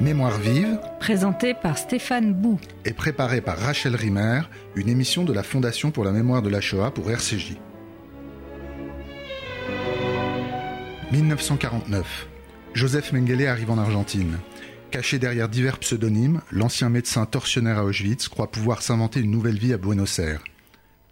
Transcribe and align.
Mémoire 0.00 0.38
vive, 0.38 0.78
Présenté 1.00 1.54
par 1.54 1.76
Stéphane 1.76 2.32
Bou. 2.32 2.60
est 2.84 2.92
préparée 2.92 3.40
par 3.40 3.58
Rachel 3.58 3.96
Rimmer, 3.96 4.42
une 4.76 4.88
émission 4.88 5.24
de 5.24 5.32
la 5.32 5.42
Fondation 5.42 5.90
pour 5.90 6.04
la 6.04 6.12
mémoire 6.12 6.40
de 6.40 6.48
la 6.48 6.60
Shoah 6.60 6.92
pour 6.92 7.10
RCJ. 7.10 7.56
1949. 11.10 12.28
Joseph 12.74 13.12
Mengele 13.12 13.48
arrive 13.48 13.72
en 13.72 13.78
Argentine. 13.78 14.38
Caché 14.92 15.18
derrière 15.18 15.48
divers 15.48 15.78
pseudonymes, 15.78 16.42
l'ancien 16.52 16.90
médecin 16.90 17.26
tortionnaire 17.26 17.78
à 17.78 17.84
Auschwitz 17.84 18.28
croit 18.28 18.52
pouvoir 18.52 18.82
s'inventer 18.82 19.18
une 19.18 19.32
nouvelle 19.32 19.58
vie 19.58 19.72
à 19.72 19.78
Buenos 19.78 20.20
Aires. 20.20 20.44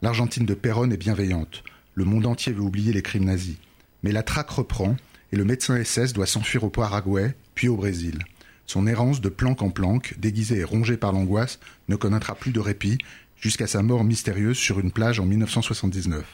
L'Argentine 0.00 0.46
de 0.46 0.54
Perón 0.54 0.92
est 0.92 0.96
bienveillante. 0.96 1.64
Le 1.94 2.04
monde 2.04 2.26
entier 2.26 2.52
veut 2.52 2.62
oublier 2.62 2.92
les 2.92 3.02
crimes 3.02 3.24
nazis. 3.24 3.56
Mais 4.04 4.12
la 4.12 4.22
traque 4.22 4.50
reprend 4.50 4.96
et 5.32 5.36
le 5.36 5.44
médecin 5.44 5.82
SS 5.82 6.12
doit 6.12 6.26
s'enfuir 6.26 6.62
au 6.62 6.70
Paraguay, 6.70 7.34
puis 7.56 7.68
au 7.68 7.76
Brésil. 7.76 8.18
Son 8.66 8.86
errance 8.86 9.20
de 9.20 9.28
planque 9.28 9.62
en 9.62 9.70
planque, 9.70 10.14
déguisé 10.18 10.58
et 10.58 10.64
rongé 10.64 10.96
par 10.96 11.12
l'angoisse, 11.12 11.60
ne 11.88 11.96
connaîtra 11.96 12.34
plus 12.34 12.52
de 12.52 12.60
répit 12.60 12.98
jusqu'à 13.40 13.66
sa 13.66 13.82
mort 13.82 14.04
mystérieuse 14.04 14.56
sur 14.56 14.80
une 14.80 14.90
plage 14.90 15.20
en 15.20 15.26
1979. 15.26 16.24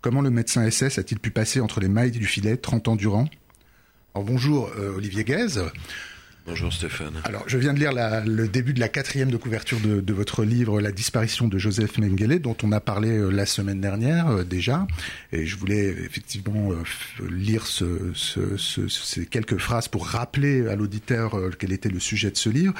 Comment 0.00 0.22
le 0.22 0.30
médecin 0.30 0.68
SS 0.68 0.98
a-t-il 0.98 1.18
pu 1.18 1.30
passer 1.30 1.60
entre 1.60 1.80
les 1.80 1.88
mailles 1.88 2.10
du 2.10 2.24
filet 2.24 2.56
30 2.56 2.88
ans 2.88 2.96
durant? 2.96 3.28
Alors 4.14 4.24
bonjour 4.24 4.70
euh, 4.78 4.96
Olivier 4.96 5.24
Guèze. 5.24 5.62
Bonjour 6.48 6.72
Stéphane. 6.72 7.12
Alors, 7.24 7.44
je 7.46 7.58
viens 7.58 7.74
de 7.74 7.78
lire 7.78 7.92
la- 7.92 8.24
le 8.24 8.48
début 8.48 8.72
de 8.72 8.80
la 8.80 8.88
quatrième 8.88 9.30
de 9.30 9.36
couverture 9.36 9.78
de, 9.80 10.00
de 10.00 10.12
votre 10.14 10.44
livre, 10.44 10.80
La 10.80 10.92
disparition 10.92 11.46
de 11.46 11.58
Joseph 11.58 11.98
Mengele, 11.98 12.40
dont 12.40 12.56
on 12.62 12.72
a 12.72 12.80
parlé 12.80 13.10
euh, 13.18 13.28
la 13.28 13.44
semaine 13.44 13.82
dernière 13.82 14.28
euh, 14.28 14.44
déjà. 14.44 14.86
Et 15.32 15.44
je 15.44 15.56
voulais 15.58 15.88
effectivement 15.88 16.72
euh, 16.72 17.28
lire 17.30 17.66
ce, 17.66 18.12
ce- 18.14 18.56
ce- 18.56 18.88
ces 18.88 19.26
quelques 19.26 19.58
phrases 19.58 19.88
pour 19.88 20.06
rappeler 20.06 20.66
à 20.68 20.74
l'auditeur 20.74 21.34
euh, 21.36 21.50
quel 21.58 21.70
était 21.70 21.90
le 21.90 22.00
sujet 22.00 22.30
de 22.30 22.36
ce 22.36 22.48
livre. 22.48 22.72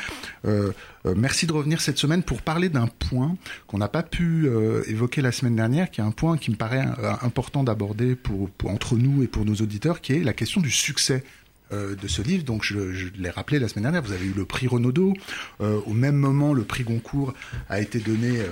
Merci 1.16 1.46
de 1.46 1.52
revenir 1.52 1.80
cette 1.80 1.96
semaine 1.98 2.22
pour 2.22 2.42
parler 2.42 2.68
d'un 2.68 2.86
point 2.86 3.36
qu'on 3.66 3.78
n'a 3.78 3.88
pas 3.88 4.02
pu 4.02 4.46
évoquer 4.88 5.22
la 5.22 5.32
semaine 5.32 5.56
dernière, 5.56 5.90
qui 5.90 6.00
est 6.02 6.04
un 6.04 6.10
point 6.10 6.36
qui 6.36 6.50
me 6.50 6.56
paraît 6.56 6.84
important 7.22 7.64
d'aborder 7.64 8.14
pour, 8.14 8.50
pour- 8.50 8.70
entre 8.70 8.96
nous 8.96 9.22
et 9.22 9.26
pour 9.26 9.44
nos 9.46 9.54
auditeurs, 9.54 10.00
qui 10.02 10.12
est 10.14 10.22
la 10.22 10.34
question 10.34 10.60
du 10.60 10.70
succès 10.70 11.24
euh, 11.72 11.94
de 11.94 12.08
ce 12.08 12.22
livre. 12.22 12.44
Donc, 12.44 12.64
je, 12.64 12.92
je 12.92 13.06
l'ai 13.18 13.30
rappelé 13.30 13.58
la 13.58 13.68
semaine 13.68 13.84
dernière, 13.84 14.02
vous 14.02 14.12
avez 14.12 14.26
eu 14.26 14.34
le 14.36 14.44
prix 14.44 14.66
Renaudot. 14.66 15.14
Euh, 15.60 15.80
au 15.86 15.92
même 15.92 16.16
moment, 16.16 16.52
le 16.54 16.64
prix 16.64 16.84
Goncourt 16.84 17.34
a 17.68 17.80
été 17.80 17.98
donné 17.98 18.40
euh, 18.40 18.46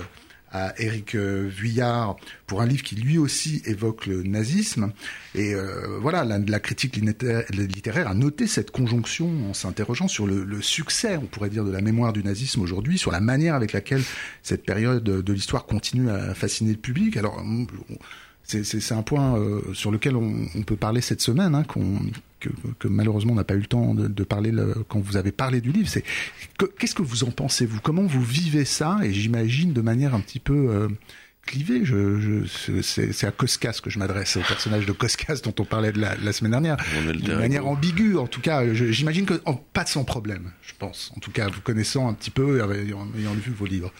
à 0.51 0.73
Éric 0.81 1.15
euh, 1.15 1.49
Vuillard 1.53 2.15
pour 2.45 2.61
un 2.61 2.65
livre 2.65 2.81
qui 2.81 2.95
lui 2.95 3.17
aussi 3.17 3.61
évoque 3.65 4.05
le 4.05 4.23
nazisme. 4.23 4.93
Et 5.35 5.53
euh, 5.53 5.97
voilà, 5.99 6.23
la, 6.23 6.59
critique 6.59 6.95
littéraire, 6.95 7.43
littéraire 7.51 8.07
a 8.07 8.13
noté 8.13 8.47
cette 8.47 8.71
conjonction 8.71 9.49
en 9.49 9.53
s'interrogeant 9.53 10.07
sur 10.07 10.25
le, 10.25 10.45
le 10.45 10.61
succès, 10.61 11.17
on 11.17 11.25
pourrait 11.25 11.49
dire, 11.49 11.65
de 11.65 11.71
la 11.71 11.81
mémoire 11.81 12.13
du 12.13 12.23
nazisme 12.23 12.61
aujourd'hui, 12.61 12.97
sur 12.97 13.11
la 13.11 13.19
manière 13.19 13.55
avec 13.55 13.73
laquelle 13.73 14.03
cette 14.41 14.63
période 14.65 15.03
de 15.03 15.33
l'histoire 15.33 15.65
continue 15.65 16.09
à 16.09 16.33
fasciner 16.33 16.71
le 16.71 16.77
public. 16.77 17.17
Alors, 17.17 17.43
on- 17.43 17.67
c'est- 18.47 18.91
un 18.93 19.01
point 19.03 19.37
euh, 19.37 19.61
sur 19.73 19.91
lequel 19.91 20.15
on, 20.15 20.45
on 20.55 20.61
peut 20.63 20.75
parler 20.77 21.01
cette 21.01 21.21
semaine, 21.21 21.53
hein, 21.55 21.63
qu'on- 21.63 21.99
que, 22.39 22.49
que 22.79 22.87
malheureusement 22.87 23.33
on 23.33 23.35
n'a 23.35 23.43
pas 23.43 23.55
eu 23.55 23.59
le 23.59 23.65
temps 23.65 23.93
de, 23.93 24.07
de 24.07 24.23
parler 24.23 24.51
le- 24.51 24.75
quand 24.87 24.99
vous 24.99 25.17
avez 25.17 25.31
parlé 25.31 25.59
du 25.61 25.71
livre. 25.71 25.89
C'est 25.89 26.03
qu'est-ce 26.79 26.95
que 26.95 27.01
vous 27.01 27.23
en 27.23 27.31
pensez 27.31 27.65
vous? 27.65 27.79
Comment 27.81 28.03
vous 28.05 28.21
vivez 28.23 28.63
ça? 28.65 28.99
Et 29.03 29.11
j'imagine 29.13 29.73
de 29.73 29.81
manière 29.81 30.13
un 30.15 30.19
petit 30.19 30.39
peu 30.39 30.53
euh, 30.69 30.87
clivée. 31.45 31.83
Je, 31.83 32.19
je, 32.19 32.81
c'est 32.81 33.25
à 33.25 33.31
Koskas 33.31 33.79
que 33.83 33.89
je 33.89 33.97
m'adresse, 33.99 34.37
au 34.37 34.41
personnage 34.41 34.85
de 34.85 34.91
Koskas 34.91 35.41
dont 35.43 35.55
on 35.59 35.65
parlait 35.65 35.91
de 35.91 35.99
la, 35.99 36.15
la 36.15 36.31
semaine 36.31 36.51
dernière. 36.51 36.77
De 37.13 37.35
manière 37.35 37.65
ambiguë, 37.67 38.17
en 38.17 38.27
tout 38.27 38.41
cas. 38.41 38.71
J'imagine 38.73 39.25
que 39.25 39.41
pas 39.73 39.85
sans 39.85 40.03
problème, 40.03 40.51
je 40.61 40.73
pense. 40.77 41.11
En 41.17 41.19
tout 41.19 41.31
cas, 41.31 41.47
vous 41.49 41.61
connaissant 41.61 42.07
un 42.07 42.13
petit 42.13 42.31
peu, 42.31 42.59
et 42.59 42.79
ayant, 42.85 43.07
ayant 43.17 43.33
vu 43.33 43.51
vos 43.51 43.65
livres. 43.65 43.91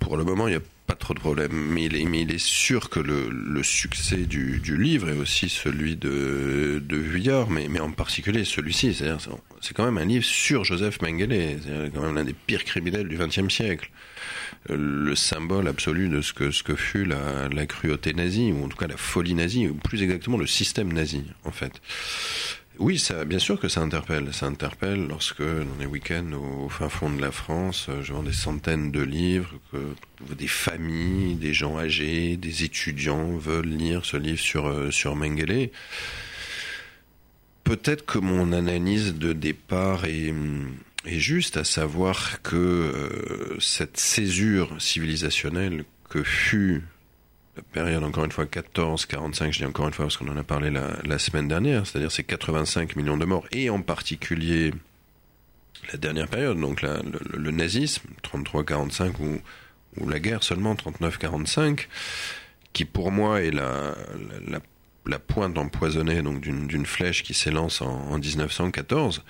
Pour 0.00 0.16
le 0.16 0.24
moment, 0.24 0.48
il 0.48 0.52
n'y 0.52 0.56
a 0.56 0.62
trop 0.94 1.14
de 1.14 1.20
problème, 1.20 1.52
mais 1.52 1.84
il 1.84 2.30
est, 2.30 2.38
sûr 2.38 2.90
que 2.90 3.00
le, 3.00 3.62
succès 3.62 4.16
du, 4.16 4.60
livre 4.76 5.08
est 5.08 5.16
aussi 5.16 5.48
celui 5.48 5.96
de, 5.96 6.82
de 6.84 6.96
Vuillard, 6.96 7.50
mais, 7.50 7.80
en 7.80 7.90
particulier 7.90 8.44
celui-ci. 8.44 8.94
C'est- 8.94 9.74
quand 9.74 9.84
même 9.84 9.98
un 9.98 10.04
livre 10.04 10.24
sur 10.24 10.64
Joseph 10.64 11.00
Mengele, 11.00 11.58
c'est 11.62 11.92
quand 11.94 12.02
même 12.02 12.14
l'un 12.14 12.24
des 12.24 12.34
pires 12.34 12.64
criminels 12.64 13.08
du 13.08 13.16
XXe 13.16 13.48
siècle. 13.52 13.90
Euh, 14.70 14.76
Le 14.76 15.14
symbole 15.14 15.68
absolu 15.68 16.08
de 16.08 16.20
ce 16.20 16.32
que, 16.32 16.50
ce 16.50 16.62
que 16.62 16.74
fut 16.74 17.04
la, 17.04 17.48
la 17.48 17.66
cruauté 17.66 18.12
nazie, 18.12 18.52
ou 18.52 18.64
en 18.64 18.68
tout 18.68 18.76
cas 18.76 18.86
la 18.86 18.96
folie 18.96 19.34
nazie, 19.34 19.68
ou 19.68 19.74
plus 19.74 20.02
exactement 20.02 20.36
le 20.36 20.46
système 20.46 20.92
nazi, 20.92 21.24
en 21.44 21.52
fait. 21.52 21.80
Oui, 22.78 22.98
ça, 22.98 23.24
bien 23.24 23.38
sûr 23.38 23.60
que 23.60 23.68
ça 23.68 23.80
interpelle. 23.80 24.32
Ça 24.32 24.46
interpelle 24.46 25.06
lorsque, 25.06 25.42
dans 25.42 25.78
les 25.78 25.86
week-ends 25.86 26.32
au, 26.32 26.68
fin 26.68 26.88
fond 26.88 27.10
de 27.10 27.20
la 27.20 27.30
France, 27.30 27.86
euh, 27.88 28.02
je 28.02 28.12
vends 28.12 28.22
des 28.22 28.32
centaines 28.32 28.90
de 28.90 29.02
livres, 29.02 29.54
que 29.70 30.34
des 30.34 30.46
familles, 30.46 31.34
des 31.34 31.52
gens 31.52 31.78
âgés, 31.78 32.36
des 32.36 32.64
étudiants 32.64 33.36
veulent 33.36 33.68
lire 33.68 34.04
ce 34.04 34.16
livre 34.16 34.40
sur, 34.40 34.66
euh, 34.66 34.90
sur 34.90 35.14
Mengele. 35.16 35.70
Peut-être 37.62 38.06
que 38.06 38.18
mon 38.18 38.52
analyse 38.52 39.14
de 39.14 39.32
départ 39.34 40.06
est, 40.06 40.34
est 41.04 41.20
juste, 41.20 41.58
à 41.58 41.64
savoir 41.64 42.42
que 42.42 42.56
euh, 42.56 43.60
cette 43.60 43.98
césure 43.98 44.80
civilisationnelle 44.80 45.84
que 46.08 46.22
fut 46.22 46.82
la 47.56 47.62
période, 47.62 48.02
encore 48.02 48.24
une 48.24 48.32
fois, 48.32 48.44
14-45, 48.46 49.52
je 49.52 49.58
dis 49.58 49.64
encore 49.66 49.86
une 49.86 49.92
fois 49.92 50.06
parce 50.06 50.16
qu'on 50.16 50.28
en 50.28 50.36
a 50.36 50.42
parlé 50.42 50.70
la, 50.70 50.96
la 51.04 51.18
semaine 51.18 51.48
dernière, 51.48 51.86
c'est-à-dire 51.86 52.10
ces 52.10 52.24
85 52.24 52.96
millions 52.96 53.16
de 53.18 53.24
morts, 53.26 53.44
et 53.52 53.68
en 53.70 53.82
particulier 53.82 54.72
la 55.92 55.98
dernière 55.98 56.28
période, 56.28 56.58
donc 56.58 56.80
la- 56.80 57.02
le, 57.02 57.38
le 57.38 57.50
nazisme, 57.50 58.08
33-45, 58.22 59.12
ou, 59.20 59.40
ou 60.00 60.08
la 60.08 60.18
guerre 60.18 60.42
seulement, 60.42 60.74
39-45, 60.74 61.88
qui 62.72 62.84
pour 62.86 63.10
moi 63.12 63.42
est 63.42 63.50
la, 63.50 63.94
la, 64.46 64.52
la- 64.52 64.60
la 65.06 65.18
pointe 65.18 65.58
empoisonnée 65.58 66.22
donc 66.22 66.40
d'une 66.40 66.86
flèche 66.86 67.22
qui 67.22 67.34
s'élance 67.34 67.82
en, 67.82 67.90
en 67.90 68.18
1914, 68.18 69.24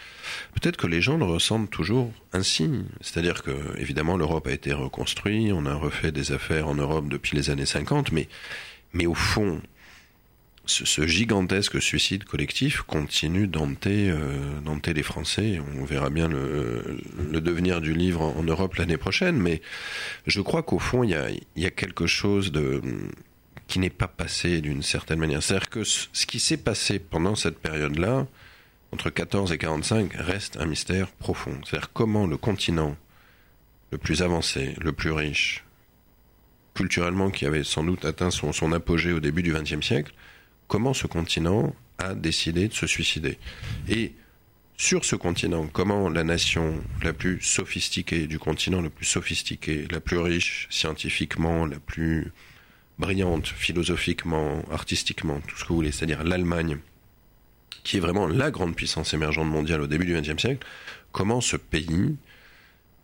peut-être 0.55 0.77
que 0.77 0.87
les 0.87 1.01
gens 1.01 1.17
le 1.17 1.25
ressentent 1.25 1.71
toujours 1.71 2.13
ainsi. 2.33 2.71
C'est-à-dire 3.01 3.43
que, 3.43 3.53
évidemment, 3.79 4.17
l'Europe 4.17 4.47
a 4.47 4.53
été 4.53 4.73
reconstruite, 4.73 5.53
on 5.53 5.67
a 5.67 5.75
refait 5.75 6.13
des 6.13 6.33
affaires 6.33 6.69
en 6.69 6.75
Europe 6.75 7.09
depuis 7.09 7.37
les 7.37 7.51
années 7.51 7.67
50, 7.67 8.13
mais, 8.13 8.29
mais 8.93 9.07
au 9.07 9.15
fond, 9.15 9.63
ce, 10.67 11.07
gigantesque 11.07 11.81
suicide 11.83 12.25
collectif 12.25 12.83
continue 12.83 13.49
euh, 13.55 14.61
d'hanter 14.61 14.95
les 14.95 15.03
Français. 15.03 15.61
On 15.79 15.85
verra 15.85 16.11
bien 16.11 16.29
le, 16.29 17.01
devenir 17.41 17.81
du 17.81 17.95
livre 17.95 18.23
en, 18.23 18.43
Europe 18.43 18.77
l'année 18.77 18.97
prochaine, 18.97 19.37
mais 19.37 19.61
je 20.27 20.41
crois 20.41 20.63
qu'au 20.63 20.79
fond, 20.79 21.03
il 21.03 21.11
y 21.57 21.67
a 21.67 21.71
quelque 21.71 22.07
chose 22.07 22.53
de 22.53 22.81
qui 23.73 23.79
n'est 23.79 23.89
pas 23.89 24.07
passé 24.07 24.61
d'une 24.61 24.83
certaine 24.83 25.19
manière. 25.19 25.43
C'est-à-dire 25.43 25.71
que 25.71 25.83
ce 25.83 26.27
qui 26.27 26.41
s'est 26.41 26.59
passé 26.59 26.99
pendant 26.99 27.35
cette 27.35 27.59
période-là, 27.59 28.27
entre 28.93 29.09
14 29.09 29.51
et 29.51 29.57
45, 29.57 30.13
reste 30.13 30.59
un 30.59 30.67
mystère 30.67 31.11
profond. 31.11 31.59
C'est-à-dire 31.65 31.91
comment 31.95 32.27
le 32.27 32.37
continent 32.37 32.99
le 33.91 33.97
plus 33.97 34.21
avancé, 34.21 34.77
le 34.79 34.93
plus 34.93 35.11
riche, 35.11 35.65
culturellement 36.75 37.31
qui 37.31 37.47
avait 37.47 37.65
sans 37.65 37.83
doute 37.83 38.05
atteint 38.05 38.31
son, 38.31 38.53
son 38.53 38.73
apogée 38.73 39.15
au 39.15 39.21
début 39.21 39.43
du 39.43 39.55
XXe 39.55 39.81
siècle, 39.81 40.13
comment 40.69 40.93
ce 40.93 41.07
continent 41.07 41.75
a 41.97 42.15
décidé 42.15 42.69
de 42.69 42.75
se 42.75 42.87
suicider. 42.87 43.39
Et 43.89 44.13
sur 44.77 45.07
ce 45.07 45.17
continent, 45.17 45.67
comment 45.67 46.11
la 46.11 46.25
nation 46.25 46.75
la 47.03 47.15
plus 47.15 47.41
sophistiquée 47.41 48.27
du 48.27 48.39
continent, 48.39 48.83
le 48.83 48.91
plus 48.91 49.07
sophistiqué, 49.07 49.89
la 49.91 50.01
plus 50.01 50.19
riche 50.19 50.67
scientifiquement, 50.69 51.65
la 51.65 51.79
plus 51.79 52.35
brillante 52.99 53.47
philosophiquement, 53.47 54.63
artistiquement, 54.71 55.41
tout 55.47 55.57
ce 55.57 55.65
que 55.65 55.69
vous 55.69 55.77
voulez, 55.77 55.93
c'est-à-dire 55.93 56.25
l'Allemagne, 56.25 56.79
qui 57.85 57.97
est 57.97 58.01
vraiment 58.01 58.27
la 58.27 58.51
grande 58.51 58.77
puissance 58.77 59.15
émergente 59.15 59.49
mondiale 59.49 59.81
au 59.81 59.87
début 59.87 60.05
du 60.05 60.15
XXe 60.15 60.41
siècle, 60.41 60.67
comment 61.11 61.41
ce 61.41 61.57
pays 61.57 62.17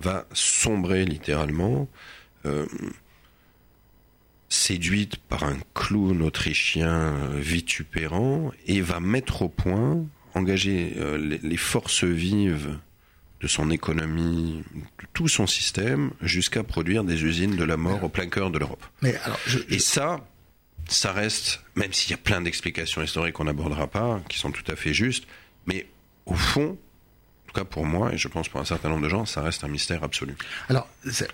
va 0.00 0.26
sombrer 0.32 1.04
littéralement, 1.04 1.88
euh, 2.46 2.66
séduite 4.48 5.16
par 5.16 5.44
un 5.44 5.58
clown 5.74 6.22
autrichien 6.22 6.88
euh, 6.90 7.38
vitupérant, 7.38 8.52
et 8.66 8.80
va 8.80 9.00
mettre 9.00 9.42
au 9.42 9.48
point, 9.48 10.04
engager 10.34 10.94
euh, 10.96 11.18
les, 11.18 11.38
les 11.38 11.56
forces 11.56 12.04
vives 12.04 12.78
de 13.40 13.46
son 13.46 13.70
économie, 13.70 14.64
de 14.74 15.06
tout 15.12 15.28
son 15.28 15.46
système, 15.46 16.10
jusqu'à 16.20 16.62
produire 16.64 17.04
des 17.04 17.22
usines 17.24 17.56
de 17.56 17.64
la 17.64 17.76
mort 17.76 18.02
au 18.04 18.08
plein 18.08 18.28
cœur 18.28 18.50
de 18.50 18.58
l'Europe. 18.58 18.84
Mais 19.02 19.16
alors, 19.24 19.38
je, 19.46 19.58
Et 19.68 19.78
ça, 19.78 20.26
ça 20.88 21.12
reste, 21.12 21.60
même 21.76 21.92
s'il 21.92 22.10
y 22.10 22.14
a 22.14 22.18
plein 22.18 22.40
d'explications 22.40 23.02
historiques 23.02 23.34
qu'on 23.34 23.44
n'abordera 23.44 23.86
pas, 23.86 24.20
qui 24.28 24.38
sont 24.38 24.50
tout 24.50 24.64
à 24.70 24.74
fait 24.76 24.92
justes, 24.94 25.24
mais 25.66 25.86
au 26.26 26.34
fond, 26.34 26.70
en 27.44 27.46
tout 27.46 27.54
cas 27.54 27.64
pour 27.64 27.86
moi, 27.86 28.12
et 28.12 28.18
je 28.18 28.26
pense 28.28 28.48
pour 28.48 28.60
un 28.60 28.64
certain 28.64 28.88
nombre 28.88 29.04
de 29.04 29.08
gens, 29.08 29.24
ça 29.24 29.40
reste 29.40 29.62
un 29.64 29.68
mystère 29.68 30.02
absolu. 30.02 30.34
Alors, 30.68 30.88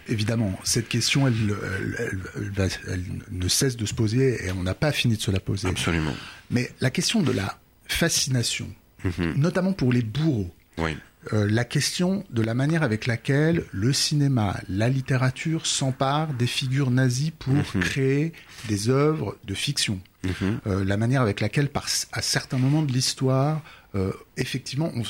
évidemment, 0.08 0.56
cette 0.62 0.88
question, 0.88 1.26
elle, 1.26 1.34
elle- 1.34 1.96
elle- 1.98 2.20
elle 2.36 2.50
va- 2.50 2.74
elle 2.88 3.04
ne 3.30 3.48
cesse 3.48 3.76
de 3.76 3.86
se 3.86 3.94
poser 3.94 4.44
et 4.46 4.52
on 4.52 4.62
n'a 4.62 4.74
pas 4.74 4.92
fini 4.92 5.16
de 5.16 5.22
se 5.22 5.30
la 5.30 5.40
poser. 5.40 5.68
Absolument. 5.68 6.14
Mais 6.50 6.70
la 6.80 6.90
question 6.90 7.22
de 7.22 7.32
la 7.32 7.58
fascination, 7.88 8.68
Mhm. 9.04 9.34
notamment 9.36 9.72
pour 9.72 9.92
les 9.92 10.02
bourreaux, 10.02 10.54
Oui. 10.78 10.96
Euh, 11.32 11.48
la 11.50 11.64
question 11.64 12.24
de 12.30 12.42
la 12.42 12.54
manière 12.54 12.82
avec 12.82 13.06
laquelle 13.06 13.64
le 13.72 13.92
cinéma, 13.92 14.56
la 14.68 14.88
littérature 14.88 15.66
s'emparent 15.66 16.34
des 16.34 16.46
figures 16.46 16.90
nazies 16.90 17.30
pour 17.30 17.54
Mhm. 17.54 17.80
créer 17.80 18.32
des 18.68 18.88
œuvres 18.90 19.36
de 19.44 19.54
fiction. 19.54 20.00
Mhm. 20.24 20.58
Euh, 20.66 20.84
la 20.84 20.96
manière 20.96 21.22
avec 21.22 21.40
laquelle, 21.40 21.68
par, 21.68 21.86
à 22.12 22.22
certains 22.22 22.58
moments 22.58 22.82
de 22.82 22.92
l'histoire, 22.92 23.62
euh, 23.94 24.12
effectivement, 24.36 24.90
on 24.94 25.02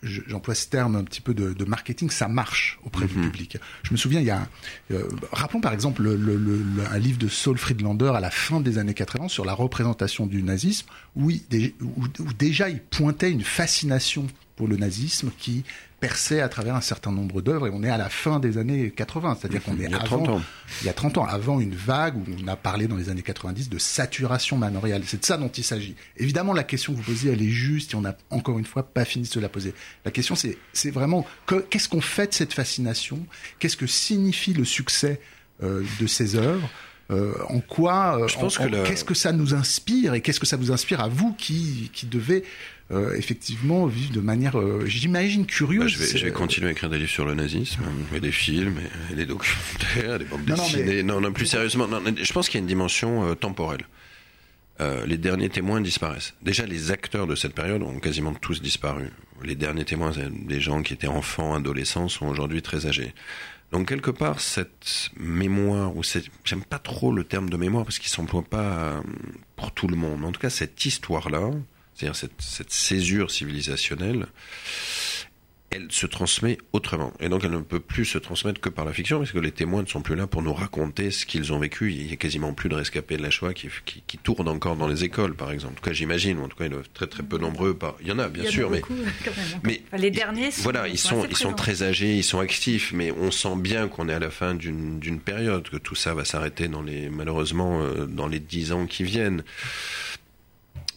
j'emploie 0.00 0.54
ce 0.54 0.68
terme 0.68 0.94
un 0.94 1.02
petit 1.02 1.20
peu 1.20 1.34
de, 1.34 1.52
de 1.52 1.64
marketing, 1.64 2.08
ça 2.08 2.28
marche 2.28 2.78
auprès 2.84 3.06
du 3.08 3.16
Mhm. 3.16 3.22
public. 3.32 3.56
Je 3.82 3.90
me 3.90 3.96
souviens, 3.96 4.20
il 4.20 4.26
y 4.26 4.30
a, 4.30 4.42
un- 4.42 4.48
euh, 4.92 5.08
rappelons 5.32 5.60
par 5.60 5.72
exemple 5.72 6.02
le, 6.02 6.14
le- 6.14 6.36
le- 6.36 6.62
le- 6.76 6.86
un 6.88 6.98
livre 7.00 7.18
de 7.18 7.26
Saul 7.26 7.58
Friedlander 7.58 8.12
à 8.14 8.20
la 8.20 8.30
fin 8.30 8.60
des 8.60 8.78
années 8.78 8.94
80 8.94 9.26
sur 9.26 9.44
la 9.44 9.54
représentation 9.54 10.26
du 10.28 10.44
nazisme, 10.44 10.86
où, 11.16 11.30
il- 11.30 11.42
dé- 11.50 11.74
où- 11.82 12.04
où 12.20 12.32
déjà 12.32 12.68
il 12.68 12.78
pointait 12.78 13.32
une 13.32 13.42
fascination 13.42 14.28
pour 14.58 14.66
le 14.68 14.76
nazisme 14.76 15.30
qui 15.38 15.62
perçait 16.00 16.40
à 16.40 16.48
travers 16.48 16.74
un 16.76 16.80
certain 16.80 17.10
nombre 17.12 17.40
d'œuvres, 17.42 17.66
et 17.68 17.70
on 17.72 17.82
est 17.82 17.88
à 17.90 17.96
la 17.96 18.08
fin 18.08 18.38
des 18.40 18.58
années 18.58 18.90
80, 18.94 19.38
c'est-à-dire 19.40 19.62
qu'on 19.62 19.72
est 19.78 19.84
Il 19.84 19.90
y 19.90 19.94
a 19.94 19.98
avant, 19.98 20.22
30 20.22 20.28
ans. 20.28 20.42
il 20.82 20.86
y 20.86 20.88
a 20.90 20.92
30 20.92 21.18
ans, 21.18 21.24
avant 21.24 21.58
une 21.60 21.74
vague 21.74 22.16
où 22.16 22.24
on 22.44 22.46
a 22.48 22.54
parlé 22.56 22.86
dans 22.86 22.96
les 22.96 23.08
années 23.08 23.22
90 23.22 23.68
de 23.70 23.78
saturation 23.78 24.56
manoriale. 24.58 25.02
C'est 25.06 25.20
de 25.20 25.24
ça 25.24 25.36
dont 25.38 25.48
il 25.48 25.64
s'agit. 25.64 25.94
Évidemment, 26.16 26.52
la 26.52 26.62
question 26.64 26.92
que 26.92 26.98
vous 26.98 27.04
posez, 27.04 27.30
elle 27.32 27.42
est 27.42 27.48
juste 27.48 27.92
et 27.94 27.96
on 27.96 28.02
n'a 28.02 28.16
encore 28.30 28.58
une 28.58 28.64
fois 28.66 28.82
pas 28.84 29.04
fini 29.04 29.26
de 29.26 29.30
se 29.32 29.38
la 29.40 29.48
poser. 29.48 29.74
La 30.04 30.10
question, 30.10 30.34
c'est, 30.34 30.58
c'est 30.72 30.90
vraiment 30.90 31.24
que- 31.46 31.64
qu'est-ce 31.70 31.88
qu'on 31.88 32.00
fait 32.00 32.28
de 32.28 32.34
cette 32.34 32.52
fascination? 32.52 33.24
Qu'est-ce 33.58 33.76
que 33.76 33.86
signifie 33.88 34.52
le 34.52 34.64
succès 34.64 35.20
euh, 35.62 35.82
de 36.00 36.06
ces 36.06 36.36
œuvres? 36.36 36.68
Euh, 37.10 37.32
en 37.48 37.60
quoi, 37.60 38.20
euh, 38.22 38.84
qu'est-ce 38.84 39.04
que 39.04 39.14
ça 39.14 39.32
nous 39.32 39.54
inspire 39.54 40.12
et 40.14 40.20
qu'est-ce 40.20 40.38
que 40.40 40.44
ça 40.46 40.58
vous 40.58 40.70
inspire 40.72 41.00
à 41.00 41.08
vous 41.08 41.32
qui, 41.32 41.90
qui 41.94 42.04
devez 42.04 42.44
euh, 42.90 43.14
effectivement 43.16 43.86
vivre 43.86 44.12
de 44.12 44.20
manière, 44.20 44.58
euh, 44.60 44.84
j'imagine, 44.86 45.46
curieuse. 45.46 45.92
Bah, 45.98 46.04
je, 46.06 46.12
vais, 46.12 46.18
je 46.18 46.24
vais 46.26 46.32
continuer 46.32 46.68
à 46.68 46.72
écrire 46.72 46.90
des 46.90 46.98
livres 46.98 47.10
sur 47.10 47.24
le 47.24 47.34
nazisme, 47.34 47.82
et 48.14 48.20
des 48.20 48.32
films, 48.32 48.76
et, 49.10 49.12
et 49.12 49.16
des 49.16 49.24
documentaires, 49.26 50.18
des 50.18 50.24
bandes 50.26 50.40
Non, 50.46 50.56
non, 50.56 50.62
dessinées. 50.64 51.02
Non, 51.02 51.20
mais- 51.20 51.26
non, 51.28 51.32
plus 51.32 51.46
sérieusement, 51.46 51.86
non, 51.88 52.02
je 52.20 52.32
pense 52.32 52.48
qu'il 52.48 52.58
y 52.58 52.60
a 52.60 52.62
une 52.62 52.66
dimension 52.68 53.26
euh, 53.30 53.34
temporelle. 53.34 53.86
Euh, 54.80 55.04
les 55.06 55.16
derniers 55.18 55.48
témoins 55.48 55.80
disparaissent. 55.80 56.34
Déjà, 56.42 56.64
les 56.66 56.90
acteurs 56.90 57.26
de 57.26 57.34
cette 57.34 57.52
période 57.54 57.82
ont 57.82 57.98
quasiment 57.98 58.32
tous 58.34 58.62
disparu. 58.62 59.10
Les 59.42 59.54
derniers 59.56 59.84
témoins, 59.84 60.12
des 60.30 60.60
gens 60.60 60.82
qui 60.82 60.92
étaient 60.92 61.08
enfants, 61.08 61.54
adolescents, 61.54 62.08
sont 62.08 62.26
aujourd'hui 62.26 62.62
très 62.62 62.86
âgés. 62.86 63.12
Donc 63.72 63.88
quelque 63.88 64.10
part, 64.10 64.40
cette 64.40 65.10
mémoire, 65.16 65.94
ou 65.96 66.02
cette, 66.02 66.26
j'aime 66.44 66.64
pas 66.64 66.78
trop 66.78 67.12
le 67.12 67.24
terme 67.24 67.50
de 67.50 67.56
mémoire 67.56 67.84
parce 67.84 67.98
qu'il 67.98 68.08
s'emploie 68.08 68.42
pas 68.42 68.78
euh, 68.78 69.00
pour 69.56 69.72
tout 69.72 69.88
le 69.88 69.96
monde. 69.96 70.24
En 70.24 70.32
tout 70.32 70.40
cas, 70.40 70.50
cette 70.50 70.84
histoire-là, 70.84 71.50
c'est-à-dire 71.94 72.16
cette, 72.16 72.40
cette 72.40 72.72
césure 72.72 73.30
civilisationnelle, 73.30 74.26
elle 75.70 75.88
se 75.90 76.06
transmet 76.06 76.58
autrement. 76.72 77.12
Et 77.20 77.28
donc 77.28 77.44
elle 77.44 77.50
ne 77.50 77.58
peut 77.58 77.80
plus 77.80 78.04
se 78.04 78.18
transmettre 78.18 78.60
que 78.60 78.68
par 78.68 78.84
la 78.84 78.92
fiction, 78.92 79.18
parce 79.18 79.32
que 79.32 79.38
les 79.38 79.52
témoins 79.52 79.82
ne 79.82 79.86
sont 79.86 80.00
plus 80.00 80.14
là 80.14 80.26
pour 80.26 80.42
nous 80.42 80.54
raconter 80.54 81.10
ce 81.10 81.26
qu'ils 81.26 81.52
ont 81.52 81.58
vécu. 81.58 81.92
Il 81.92 82.10
y 82.10 82.12
a 82.12 82.16
quasiment 82.16 82.54
plus 82.54 82.68
de 82.68 82.74
rescapés 82.74 83.16
de 83.16 83.22
la 83.22 83.30
Shoah 83.30 83.52
qui, 83.52 83.68
qui, 83.84 84.02
qui 84.06 84.18
tournent 84.18 84.48
encore 84.48 84.76
dans 84.76 84.88
les 84.88 85.04
écoles, 85.04 85.34
par 85.34 85.52
exemple. 85.52 85.74
En 85.74 85.76
tout 85.76 85.84
cas, 85.84 85.92
j'imagine, 85.92 86.38
ou 86.38 86.44
en 86.44 86.48
tout 86.48 86.56
cas, 86.56 86.64
ils 86.64 86.70
doivent 86.70 86.84
être 86.84 86.92
très 86.92 87.06
très 87.06 87.22
peu 87.22 87.38
nombreux. 87.38 87.74
Par... 87.74 87.96
Il 88.00 88.08
y 88.08 88.12
en 88.12 88.18
a, 88.18 88.28
bien 88.28 88.44
Il 88.44 88.46
y 88.46 88.48
en 88.48 88.50
a 88.50 88.52
sûr, 88.52 88.70
mais 88.70 88.80
beaucoup, 88.80 88.94
quand 89.24 89.36
même. 89.36 89.60
mais 89.64 89.82
Enfin, 89.88 89.96
les 89.98 90.10
derniers 90.10 90.50
sont, 90.50 90.62
voilà, 90.62 90.88
ils 90.88 90.98
sont, 90.98 91.26
ils 91.28 91.36
sont 91.36 91.52
très 91.52 91.82
âgés, 91.82 92.16
ils 92.16 92.24
sont 92.24 92.40
actifs, 92.40 92.92
mais 92.92 93.12
on 93.12 93.30
sent 93.30 93.56
bien 93.56 93.88
qu'on 93.88 94.08
est 94.08 94.14
à 94.14 94.18
la 94.18 94.30
fin 94.30 94.54
d'une 94.54 94.98
d'une 94.98 95.20
période, 95.20 95.68
que 95.68 95.76
tout 95.76 95.94
ça 95.94 96.14
va 96.14 96.24
s'arrêter 96.24 96.68
dans 96.68 96.82
les 96.82 97.10
malheureusement 97.10 97.82
euh, 97.82 98.06
dans 98.06 98.26
les 98.26 98.40
dix 98.40 98.72
ans 98.72 98.86
qui 98.86 99.04
viennent. 99.04 99.44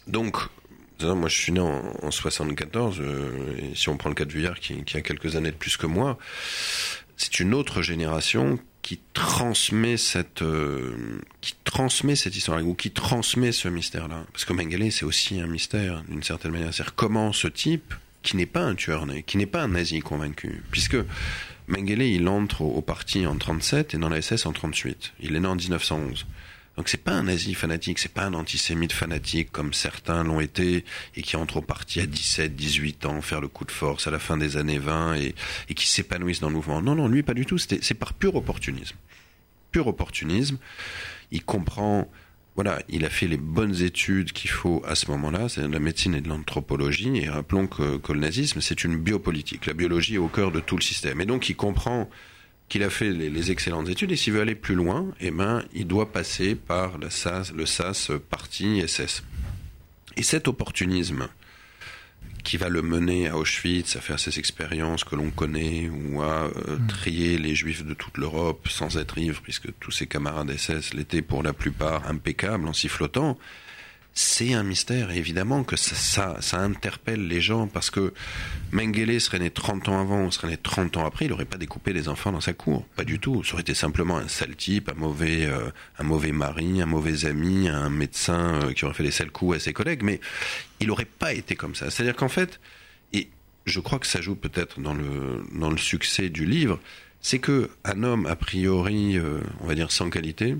Donc, 0.06 0.36
moi 1.04 1.28
je 1.28 1.36
suis 1.36 1.52
né 1.52 1.60
en, 1.60 1.82
en 2.02 2.10
74, 2.10 2.98
euh, 3.00 3.56
et 3.58 3.74
si 3.74 3.88
on 3.88 3.96
prend 3.96 4.08
le 4.08 4.14
cas 4.14 4.24
de 4.24 4.32
Vuillard 4.32 4.60
qui, 4.60 4.82
a 4.94 5.00
quelques 5.00 5.36
années 5.36 5.50
de 5.50 5.56
plus 5.56 5.76
que 5.76 5.86
moi, 5.86 6.18
c'est 7.16 7.40
une 7.40 7.54
autre 7.54 7.82
génération 7.82 8.58
qui 8.82 9.00
transmet 9.14 9.96
cette 9.96 10.42
euh, 10.42 11.20
qui 11.40 11.54
transmet 11.62 12.16
cette 12.16 12.34
histoire 12.34 12.64
ou 12.66 12.74
qui 12.74 12.90
transmet 12.90 13.52
ce 13.52 13.68
mystère 13.68 14.08
là 14.08 14.24
parce 14.32 14.44
que 14.44 14.52
Mengele 14.52 14.90
c'est 14.90 15.04
aussi 15.04 15.38
un 15.40 15.46
mystère 15.46 16.02
d'une 16.08 16.24
certaine 16.24 16.50
manière. 16.50 16.74
C'est 16.74 16.90
comment 16.96 17.32
ce 17.32 17.46
type 17.46 17.94
qui 18.22 18.36
n'est 18.36 18.46
pas 18.46 18.62
un 18.62 18.74
tueur 18.74 19.06
né 19.06 19.22
qui 19.22 19.36
n'est 19.36 19.46
pas 19.46 19.62
un 19.62 19.68
nazi 19.68 20.00
convaincu 20.00 20.64
puisque 20.72 20.96
Mengele 21.68 22.02
il 22.02 22.26
entre 22.26 22.62
au, 22.62 22.70
au 22.74 22.82
parti 22.82 23.24
en 23.24 23.36
37 23.36 23.94
et 23.94 23.98
dans 23.98 24.08
la 24.08 24.20
SS 24.20 24.46
en 24.46 24.52
38 24.52 25.12
il 25.20 25.36
est 25.36 25.40
né 25.40 25.46
en 25.46 25.54
1911 25.54 26.26
donc 26.76 26.88
c'est 26.88 27.02
pas 27.02 27.12
un 27.12 27.24
nazi 27.24 27.54
fanatique, 27.54 27.98
c'est 27.98 28.12
pas 28.12 28.24
un 28.24 28.34
antisémite 28.34 28.92
fanatique 28.92 29.52
comme 29.52 29.74
certains 29.74 30.24
l'ont 30.24 30.40
été 30.40 30.84
et 31.16 31.22
qui 31.22 31.36
entre 31.36 31.58
au 31.58 31.60
parti 31.60 32.00
à 32.00 32.06
17, 32.06 32.56
18 32.56 33.04
ans, 33.06 33.20
faire 33.20 33.40
le 33.40 33.48
coup 33.48 33.64
de 33.64 33.70
force 33.70 34.06
à 34.06 34.10
la 34.10 34.18
fin 34.18 34.38
des 34.38 34.56
années 34.56 34.78
20 34.78 35.16
et, 35.16 35.34
qui 35.74 35.86
s'épanouissent 35.86 36.40
dans 36.40 36.48
le 36.48 36.54
mouvement. 36.54 36.80
Non, 36.80 36.94
non, 36.94 37.08
lui 37.08 37.22
pas 37.22 37.34
du 37.34 37.44
tout. 37.44 37.58
C'est 37.58 37.94
par 37.94 38.14
pur 38.14 38.36
opportunisme. 38.36 38.96
Pur 39.70 39.86
opportunisme. 39.86 40.56
Il 41.30 41.44
comprend, 41.44 42.10
voilà, 42.56 42.82
il 42.88 43.04
a 43.04 43.10
fait 43.10 43.26
les 43.26 43.36
bonnes 43.36 43.82
études 43.82 44.32
qu'il 44.32 44.50
faut 44.50 44.82
à 44.86 44.94
ce 44.94 45.10
moment-là, 45.10 45.50
c'est 45.50 45.62
de 45.62 45.66
la 45.66 45.78
médecine 45.78 46.14
et 46.14 46.22
de 46.22 46.28
l'anthropologie. 46.28 47.18
Et 47.18 47.28
rappelons 47.28 47.66
que, 47.66 47.98
que 47.98 48.14
le 48.14 48.20
nazisme, 48.20 48.62
c'est 48.62 48.82
une 48.84 48.96
biopolitique. 48.96 49.66
La 49.66 49.74
biologie 49.74 50.14
est 50.14 50.18
au 50.18 50.28
cœur 50.28 50.50
de 50.50 50.60
tout 50.60 50.76
le 50.76 50.82
système. 50.82 51.20
Et 51.20 51.26
donc 51.26 51.50
il 51.50 51.56
comprend 51.56 52.08
qu'il 52.72 52.84
a 52.84 52.88
fait 52.88 53.10
les, 53.10 53.28
les, 53.28 53.50
excellentes 53.50 53.90
études 53.90 54.12
et 54.12 54.16
s'il 54.16 54.32
veut 54.32 54.40
aller 54.40 54.54
plus 54.54 54.74
loin, 54.74 55.12
eh 55.20 55.30
ben, 55.30 55.62
il 55.74 55.86
doit 55.86 56.10
passer 56.10 56.54
par 56.54 56.96
le 56.96 57.10
SAS, 57.10 57.52
le 57.52 57.66
SAS 57.66 58.10
parti 58.30 58.82
SS. 58.88 59.24
Et 60.16 60.22
cet 60.22 60.48
opportunisme 60.48 61.28
qui 62.44 62.56
va 62.56 62.70
le 62.70 62.80
mener 62.80 63.28
à 63.28 63.36
Auschwitz, 63.36 63.94
à 63.96 64.00
faire 64.00 64.18
ces 64.18 64.38
expériences 64.38 65.04
que 65.04 65.16
l'on 65.16 65.28
connaît, 65.28 65.90
ou 65.90 66.22
à 66.22 66.44
euh, 66.44 66.78
mmh. 66.78 66.86
trier 66.86 67.36
les 67.36 67.54
juifs 67.54 67.84
de 67.84 67.92
toute 67.92 68.16
l'Europe 68.16 68.66
sans 68.70 68.96
être 68.96 69.18
ivre, 69.18 69.42
puisque 69.42 69.68
tous 69.78 69.90
ses 69.90 70.06
camarades 70.06 70.50
SS 70.56 70.94
l'étaient 70.94 71.20
pour 71.20 71.42
la 71.42 71.52
plupart 71.52 72.08
impeccables 72.08 72.66
en 72.66 72.72
sifflotant, 72.72 73.36
c'est 74.14 74.52
un 74.52 74.62
mystère. 74.62 75.10
Évidemment 75.10 75.64
que 75.64 75.76
ça, 75.76 75.94
ça, 75.94 76.36
ça, 76.40 76.58
interpelle 76.58 77.26
les 77.26 77.40
gens 77.40 77.66
parce 77.66 77.90
que 77.90 78.12
Mengele 78.70 79.20
serait 79.20 79.38
né 79.38 79.50
30 79.50 79.88
ans 79.88 80.00
avant, 80.00 80.30
serait 80.30 80.48
né 80.48 80.56
30 80.56 80.98
ans 80.98 81.06
après, 81.06 81.24
il 81.24 81.30
n'aurait 81.30 81.46
pas 81.46 81.56
découpé 81.56 81.92
les 81.92 82.08
enfants 82.08 82.30
dans 82.30 82.40
sa 82.40 82.52
cour. 82.52 82.84
Pas 82.96 83.04
du 83.04 83.18
tout. 83.18 83.42
Ça 83.42 83.54
aurait 83.54 83.62
été 83.62 83.74
simplement 83.74 84.18
un 84.18 84.28
sale 84.28 84.54
type, 84.54 84.90
un 84.90 84.98
mauvais, 84.98 85.46
euh, 85.46 85.70
un 85.98 86.04
mauvais 86.04 86.32
mari, 86.32 86.82
un 86.82 86.86
mauvais 86.86 87.24
ami, 87.24 87.68
un 87.68 87.88
médecin 87.88 88.60
euh, 88.62 88.72
qui 88.72 88.84
aurait 88.84 88.94
fait 88.94 89.02
des 89.02 89.10
sales 89.10 89.30
coups 89.30 89.56
à 89.56 89.60
ses 89.60 89.72
collègues. 89.72 90.02
Mais 90.02 90.20
il 90.80 90.88
n'aurait 90.88 91.06
pas 91.06 91.32
été 91.32 91.56
comme 91.56 91.74
ça. 91.74 91.90
C'est-à-dire 91.90 92.16
qu'en 92.16 92.28
fait, 92.28 92.60
et 93.14 93.30
je 93.64 93.80
crois 93.80 93.98
que 93.98 94.06
ça 94.06 94.20
joue 94.20 94.34
peut-être 94.34 94.80
dans 94.80 94.94
le, 94.94 95.42
dans 95.52 95.70
le 95.70 95.78
succès 95.78 96.28
du 96.28 96.44
livre, 96.44 96.80
c'est 97.22 97.38
que 97.38 97.70
un 97.84 98.02
homme 98.02 98.26
a 98.26 98.36
priori, 98.36 99.16
euh, 99.16 99.40
on 99.60 99.66
va 99.66 99.74
dire 99.74 99.90
sans 99.90 100.10
qualité, 100.10 100.56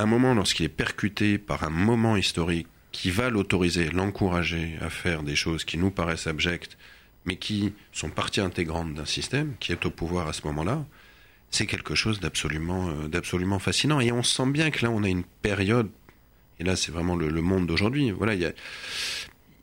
un 0.00 0.06
moment, 0.06 0.34
lorsqu'il 0.34 0.66
est 0.66 0.70
percuté 0.70 1.38
par 1.38 1.64
un 1.64 1.70
moment 1.70 2.16
historique 2.16 2.68
qui 2.92 3.10
va 3.10 3.30
l'autoriser, 3.30 3.90
l'encourager 3.90 4.76
à 4.80 4.90
faire 4.90 5.22
des 5.22 5.36
choses 5.36 5.64
qui 5.64 5.78
nous 5.78 5.90
paraissent 5.90 6.26
abjectes, 6.26 6.76
mais 7.24 7.36
qui 7.36 7.72
sont 7.92 8.10
partie 8.10 8.40
intégrante 8.40 8.94
d'un 8.94 9.06
système 9.06 9.54
qui 9.60 9.72
est 9.72 9.86
au 9.86 9.90
pouvoir 9.90 10.28
à 10.28 10.32
ce 10.32 10.42
moment-là, 10.46 10.84
c'est 11.50 11.66
quelque 11.66 11.94
chose 11.94 12.20
d'absolument, 12.20 12.88
euh, 12.88 13.08
d'absolument 13.08 13.58
fascinant. 13.58 14.00
Et 14.00 14.10
on 14.12 14.22
sent 14.22 14.46
bien 14.46 14.70
que 14.70 14.84
là, 14.84 14.90
on 14.90 15.02
a 15.02 15.08
une 15.08 15.24
période, 15.24 15.90
et 16.58 16.64
là, 16.64 16.76
c'est 16.76 16.92
vraiment 16.92 17.16
le, 17.16 17.28
le 17.28 17.42
monde 17.42 17.66
d'aujourd'hui. 17.66 18.10
Voilà, 18.10 18.34
il 18.34 18.40
y 18.40 18.46
a, 18.46 18.52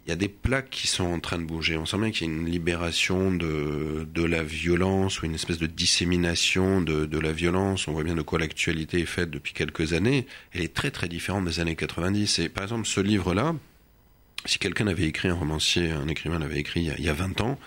il 0.09 0.13
y 0.13 0.13
a 0.13 0.15
des 0.15 0.27
plaques 0.27 0.71
qui 0.71 0.87
sont 0.87 1.03
en 1.03 1.19
train 1.19 1.37
de 1.37 1.43
bouger. 1.43 1.77
On 1.77 1.85
sent 1.85 1.99
bien 1.99 2.09
qu'il 2.09 2.25
y 2.25 2.31
a 2.31 2.33
une 2.33 2.47
libération 2.47 3.31
de, 3.31 4.07
de 4.11 4.23
la 4.23 4.41
violence 4.41 5.21
ou 5.21 5.27
une 5.27 5.35
espèce 5.35 5.59
de 5.59 5.67
dissémination 5.67 6.81
de, 6.81 7.05
de 7.05 7.19
la 7.19 7.31
violence. 7.31 7.87
On 7.87 7.91
voit 7.91 8.03
bien 8.03 8.15
de 8.15 8.23
quoi 8.23 8.39
l'actualité 8.39 9.01
est 9.01 9.05
faite 9.05 9.29
depuis 9.29 9.53
quelques 9.53 9.93
années. 9.93 10.25
Elle 10.51 10.61
est 10.61 10.73
très 10.73 10.89
très 10.89 11.07
différente 11.09 11.45
des 11.45 11.59
années 11.59 11.75
90. 11.75 12.39
Et 12.39 12.49
par 12.49 12.63
exemple, 12.63 12.87
ce 12.87 12.99
livre-là, 13.01 13.53
si 14.45 14.57
quelqu'un 14.57 14.87
avait 14.87 15.03
écrit, 15.03 15.27
un 15.27 15.35
romancier, 15.35 15.91
un 15.91 16.07
écrivain 16.07 16.39
l'avait 16.39 16.57
écrit 16.57 16.81
il 16.81 16.87
y, 16.87 16.89
a, 16.89 16.97
il 16.97 17.05
y 17.05 17.09
a 17.09 17.13
20 17.13 17.41
ans, 17.41 17.59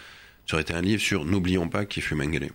ça 0.48 0.56
aurait 0.56 0.62
été 0.62 0.74
un 0.74 0.82
livre 0.82 1.00
sur 1.00 1.24
N'oublions 1.24 1.68
pas 1.68 1.84
qui 1.84 2.00
fut 2.00 2.16
Mengele. 2.16 2.50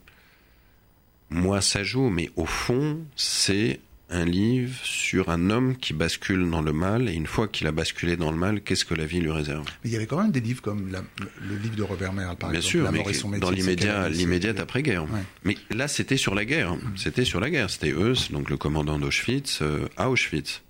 Moi, 1.29 1.61
ça 1.61 1.85
joue, 1.85 2.09
mais 2.09 2.29
au 2.35 2.45
fond, 2.45 3.05
c'est 3.15 3.79
un 4.09 4.23
livre 4.23 4.73
sur 4.83 5.29
un 5.29 5.49
homme 5.49 5.75
qui 5.75 5.91
bascule 5.93 6.49
dans 6.49 6.61
le 6.61 6.71
mal, 6.71 7.09
et 7.09 7.13
une 7.13 7.27
fois 7.27 7.47
qu'il 7.47 7.67
a 7.67 7.71
basculé 7.73 8.15
dans 8.15 8.31
le 8.31 8.37
mal, 8.37 8.61
qu'est-ce 8.61 8.85
que 8.85 8.93
la 8.93 9.05
vie 9.05 9.19
lui 9.19 9.31
réserve? 9.31 9.65
Mais 9.83 9.89
il 9.89 9.93
y 9.93 9.95
avait 9.97 10.05
quand 10.05 10.21
même 10.21 10.31
des 10.31 10.39
livres 10.39 10.61
comme 10.61 10.89
la, 10.91 11.03
le 11.41 11.57
livre 11.57 11.75
de 11.75 11.83
Robert 11.83 12.13
Merle, 12.13 12.37
par 12.37 12.49
Bien 12.51 12.59
exemple. 12.59 12.71
sûr, 12.71 12.83
la 12.85 12.91
mais 12.91 12.99
mort 12.99 13.09
et 13.09 13.13
son 13.13 13.27
métier, 13.27 13.41
dans 13.41 13.51
l'immédiat, 13.51 14.09
l'immédiate 14.09 14.59
après-guerre. 14.59 15.03
Ouais. 15.03 15.23
Mais 15.43 15.57
là, 15.71 15.87
c'était 15.89 16.15
sur 16.17 16.35
la 16.35 16.45
guerre. 16.45 16.75
C'était 16.95 17.25
sur 17.25 17.39
la 17.41 17.49
guerre. 17.49 17.69
C'était 17.69 17.91
Eus, 17.91 18.31
donc 18.31 18.49
le 18.49 18.55
commandant 18.57 18.97
d'Auschwitz, 18.97 19.59
euh, 19.61 19.87
à 19.97 20.09
Auschwitz. 20.09 20.61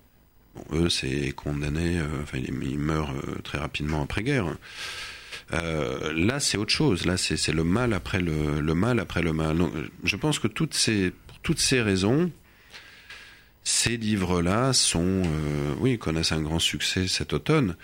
Bon, 0.56 0.86
Eus 0.86 1.04
est 1.04 1.32
condamné, 1.34 2.00
euh, 2.00 2.08
enfin, 2.24 2.40
il, 2.40 2.52
il 2.64 2.80
meurt 2.80 3.12
euh, 3.12 3.36
très 3.44 3.60
rapidement 3.60 4.02
après-guerre. 4.02 4.48
Euh, 5.54 6.12
là, 6.14 6.40
c'est 6.40 6.58
autre 6.58 6.74
chose. 6.74 7.06
Là, 7.06 7.18
c'est 7.18 7.54
le 7.54 7.64
mal 7.64 7.94
après 7.94 8.20
le, 8.20 8.60
le, 8.60 8.74
mal 8.74 9.00
après 9.00 9.22
le 9.22 9.32
mal. 9.32 9.58
Donc, 9.58 9.72
je 10.04 10.16
pense 10.16 10.40
que 10.40 10.48
toutes 10.48 10.74
ces, 10.74 11.12
pour 11.28 11.40
toutes 11.40 11.60
ces 11.60 11.82
raisons, 11.82 12.32
ces 13.68 13.98
livres-là 13.98 14.72
sont, 14.72 15.24
euh, 15.26 15.76
oui, 15.82 16.00
connaissent 16.00 16.32
un 16.32 16.42
grand 16.42 16.58
succès 16.58 17.06
cet 17.10 17.34
automne. 17.34 17.76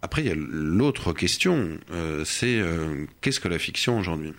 Après, 0.00 0.22
il 0.22 0.26
y 0.26 0.30
a 0.30 0.34
l'autre 0.34 1.12
question, 1.12 1.78
euh, 1.90 2.24
c'est 2.24 2.58
euh, 2.58 3.04
qu'est-ce 3.20 3.38
que 3.38 3.48
la 3.48 3.58
fiction 3.58 3.98
aujourd'hui? 3.98 4.32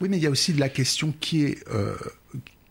Oui, 0.00 0.08
mais 0.08 0.18
il 0.18 0.22
y 0.22 0.26
a 0.28 0.30
aussi 0.30 0.52
la 0.52 0.68
question 0.68 1.12
qui 1.18 1.46
est 1.46 1.64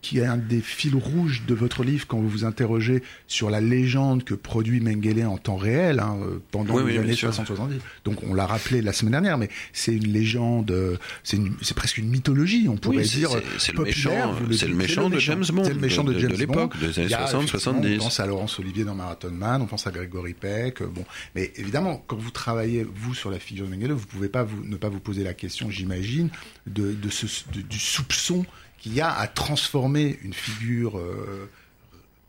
qui 0.05 0.19
est 0.19 0.25
un 0.25 0.37
des 0.37 0.61
fils 0.61 0.93
rouges 0.93 1.41
de 1.47 1.55
votre 1.55 1.83
livre 1.83 2.05
quand 2.05 2.19
vous 2.19 2.29
vous 2.29 2.45
interrogez 2.45 3.01
sur 3.25 3.49
la 3.49 3.59
légende 3.59 4.23
que 4.23 4.35
produit 4.35 4.79
Mengele 4.79 5.25
en 5.25 5.37
temps 5.39 5.55
réel 5.55 5.99
hein, 5.99 6.15
euh, 6.21 6.37
pendant 6.51 6.75
Oui, 6.75 6.83
oui, 6.85 6.91
les 6.91 6.97
années 6.99 7.07
bien 7.07 7.15
sûr. 7.15 7.29
60-70. 7.31 7.79
Donc 8.03 8.17
on 8.23 8.35
l'a 8.35 8.45
rappelé 8.45 8.83
la 8.83 8.93
semaine 8.93 9.13
dernière, 9.13 9.39
mais 9.39 9.49
c'est 9.73 9.93
une 9.95 10.11
légende, 10.13 10.69
euh, 10.69 10.97
c'est 11.23 11.37
une- 11.37 11.55
c'est 11.63 11.75
presque 11.75 11.97
une 11.97 12.09
mythologie, 12.09 12.67
on 12.69 12.77
pourrait 12.77 12.97
Oui, 12.97 13.03
dire. 13.09 13.29
c'est- 13.57 13.71
le 13.73 13.83
méchant, 13.83 14.35
c'est 14.51 14.67
le 14.67 14.75
méchant 14.75 15.09
de 15.09 15.17
James 15.17 15.43
Bond, 15.51 15.63
C'est 15.63 15.73
le 15.73 15.79
méchant 15.79 16.03
de, 16.03 16.13
de- 16.13 16.19
de 16.19 16.19
James 16.19 16.29
Bond. 16.31 16.37
l'époque, 16.37 16.77
des 16.79 16.85
années 16.99 17.07
Il 17.07 17.09
y 17.09 17.13
a 17.15 17.25
60, 17.25 17.43
effectivement, 17.45 17.73
70. 17.81 17.95
On 17.99 18.03
pense 18.03 18.19
à 18.19 18.25
Laurence 18.27 18.59
Olivier 18.59 18.83
dans 18.83 18.93
Marathon 18.93 19.31
Man, 19.31 19.61
on 19.63 19.65
pense 19.65 19.87
à 19.87 19.91
Grégory 19.91 20.33
Peck. 20.35 20.81
euh, 20.81 20.87
Bon, 20.87 21.03
mais 21.33 21.51
évidemment, 21.55 22.03
quand 22.05 22.15
vous 22.17 22.29
travaillez 22.29 22.85
vous 22.95 23.15
sur 23.15 23.31
la 23.31 23.39
figure 23.39 23.65
de 23.65 23.71
Mengele, 23.71 23.91
vous 23.93 24.05
pouvez 24.05 24.29
pas 24.29 24.43
vous, 24.43 24.63
ne 24.63 24.75
pas 24.75 24.89
vous 24.89 24.99
poser 24.99 25.23
la 25.23 25.33
question, 25.33 25.71
j'imagine, 25.71 26.29
de, 26.67 26.93
de 26.93 27.09
ce, 27.09 27.25
de- 27.53 27.61
du 27.61 27.79
soupçon 27.79 28.45
qu'il 28.85 28.93
y 28.93 29.01
a 29.01 29.11
à 29.11 29.25
transformer 29.27 30.19
une 30.23 30.33
figure 30.33 30.99
euh, 30.99 31.49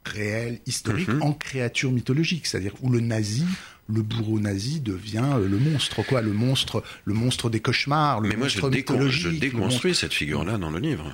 réelle, 0.07 0.59
historique, 0.67 1.09
Mhm. 1.09 1.23
en 1.23 1.33
créature 1.35 1.93
mythologique, 1.93 2.47
c'est-à-dire 2.47 2.73
où 2.81 2.91
le 2.91 3.01
nazi, 3.01 3.45
le 3.89 4.01
bourreau 4.01 4.41
nazi 4.41 4.81
devient 4.81 5.23
euh, 5.35 5.47
le 5.49 5.59
monstre, 5.59 6.03
quoi, 6.03 6.23
le 6.23 6.33
monstre, 6.33 6.83
le 7.05 7.13
monstre 7.13 7.51
des 7.51 7.61
cauchemars, 7.61 8.21
le 8.23 8.31
Mais 8.31 8.37
moi, 8.37 8.49
je, 8.49 8.59
monstre 8.61 8.75
mythologique. 8.75 9.23
je 9.35 9.39
déconstruis 9.39 9.95
cette 9.95 10.15
figure-là 10.15 10.57
dans 10.57 10.71
le 10.71 10.79
livre. 10.79 11.13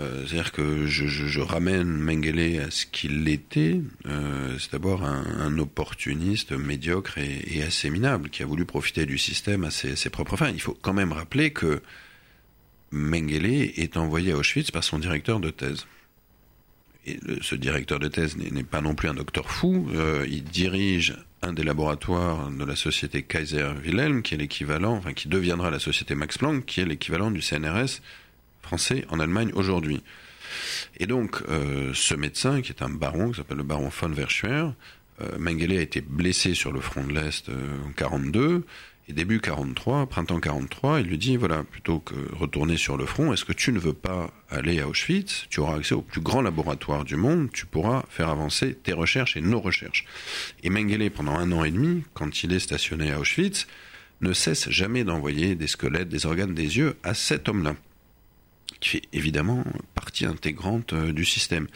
Euh, 0.00 0.24
C'est-à-dire 0.26 0.52
que 0.52 0.86
je, 0.86 1.06
je- 1.06 1.26
je 1.28 1.40
ramène 1.40 1.86
Mengele 1.88 2.60
à 2.60 2.70
ce 2.70 2.84
qu'il 2.84 3.26
était. 3.28 3.80
Euh, 4.06 4.58
c'est 4.58 4.72
d'abord 4.72 5.02
un, 5.04 5.24
un 5.38 5.56
opportuniste 5.58 6.52
médiocre 6.52 7.16
et, 7.16 7.42
et 7.56 7.62
assez 7.62 7.88
minable 7.88 8.28
qui 8.28 8.42
a 8.42 8.46
voulu 8.46 8.66
profiter 8.66 9.06
du 9.06 9.16
système 9.16 9.64
à 9.64 9.70
ses, 9.70 9.96
ses 9.96 10.10
propres 10.10 10.36
fins. 10.36 10.50
Il 10.50 10.60
faut 10.60 10.76
quand 10.82 10.92
même 10.92 11.12
rappeler 11.12 11.52
que 11.52 11.80
Mengele 12.94 13.72
est 13.76 13.96
envoyé 13.96 14.32
à 14.32 14.36
Auschwitz 14.36 14.70
par 14.70 14.84
son 14.84 14.98
directeur 14.98 15.40
de 15.40 15.50
thèse. 15.50 15.86
Et 17.06 17.18
ce 17.42 17.54
directeur 17.54 17.98
de 17.98 18.08
thèse 18.08 18.36
n'est 18.36 18.64
pas 18.64 18.80
non 18.80 18.94
plus 18.94 19.08
un 19.08 19.14
docteur 19.14 19.50
fou. 19.50 19.90
Euh, 19.94 20.24
il 20.28 20.44
dirige 20.44 21.16
un 21.42 21.52
des 21.52 21.64
laboratoires 21.64 22.50
de 22.50 22.64
la 22.64 22.76
société 22.76 23.22
Kaiser 23.22 23.72
Wilhelm, 23.84 24.22
qui 24.22 24.34
est 24.34 24.38
l'équivalent, 24.38 24.94
enfin 24.94 25.12
qui 25.12 25.28
deviendra 25.28 25.70
la 25.70 25.78
société 25.78 26.14
Max 26.14 26.38
Planck, 26.38 26.64
qui 26.64 26.80
est 26.80 26.86
l'équivalent 26.86 27.30
du 27.30 27.42
CNRS 27.42 28.00
français 28.62 29.04
en 29.10 29.20
Allemagne 29.20 29.50
aujourd'hui. 29.54 30.02
Et 30.98 31.06
donc, 31.06 31.42
euh, 31.48 31.90
ce 31.94 32.14
médecin, 32.14 32.62
qui 32.62 32.70
est 32.70 32.82
un 32.82 32.88
baron, 32.88 33.32
qui 33.32 33.36
s'appelle 33.36 33.58
le 33.58 33.64
baron 33.64 33.90
von 33.90 34.08
Verschuer, 34.08 34.70
euh, 35.20 35.38
Mengele 35.38 35.72
a 35.72 35.82
été 35.82 36.00
blessé 36.00 36.54
sur 36.54 36.72
le 36.72 36.80
front 36.80 37.04
de 37.04 37.12
l'Est 37.12 37.50
en 37.50 37.92
42, 37.92 38.64
et 39.06 39.12
début 39.12 39.38
43, 39.38 40.06
printemps 40.06 40.40
43, 40.40 41.00
il 41.00 41.06
lui 41.06 41.18
dit, 41.18 41.36
voilà, 41.36 41.62
plutôt 41.62 41.98
que 41.98 42.14
retourner 42.34 42.78
sur 42.78 42.96
le 42.96 43.04
front, 43.04 43.34
est-ce 43.34 43.44
que 43.44 43.52
tu 43.52 43.70
ne 43.70 43.78
veux 43.78 43.92
pas 43.92 44.30
aller 44.48 44.80
à 44.80 44.88
Auschwitz? 44.88 45.46
Tu 45.50 45.60
auras 45.60 45.76
accès 45.76 45.94
au 45.94 46.00
plus 46.00 46.22
grand 46.22 46.40
laboratoire 46.40 47.04
du 47.04 47.16
monde, 47.16 47.50
tu 47.52 47.66
pourras 47.66 48.04
faire 48.08 48.30
avancer 48.30 48.74
tes 48.74 48.94
recherches 48.94 49.36
et 49.36 49.42
nos 49.42 49.60
recherches. 49.60 50.06
Et 50.62 50.70
Mengele, 50.70 51.10
pendant 51.10 51.34
un 51.34 51.52
an 51.52 51.64
et 51.64 51.70
demi, 51.70 52.02
quand 52.14 52.42
il 52.42 52.52
est 52.52 52.60
stationné 52.60 53.12
à 53.12 53.20
Auschwitz, 53.20 53.66
ne 54.22 54.32
cesse 54.32 54.70
jamais 54.70 55.04
d'envoyer 55.04 55.54
des 55.54 55.66
squelettes, 55.66 56.08
des 56.08 56.24
organes, 56.24 56.54
des 56.54 56.78
yeux 56.78 56.96
à 57.02 57.12
cet 57.12 57.48
homme-là 57.48 57.76
qui 58.80 58.90
fait 58.90 59.02
évidemment 59.12 59.64
partie 59.94 60.26
intégrante 60.26 60.92
euh, 60.92 61.12
du 61.12 61.24
système. 61.24 61.68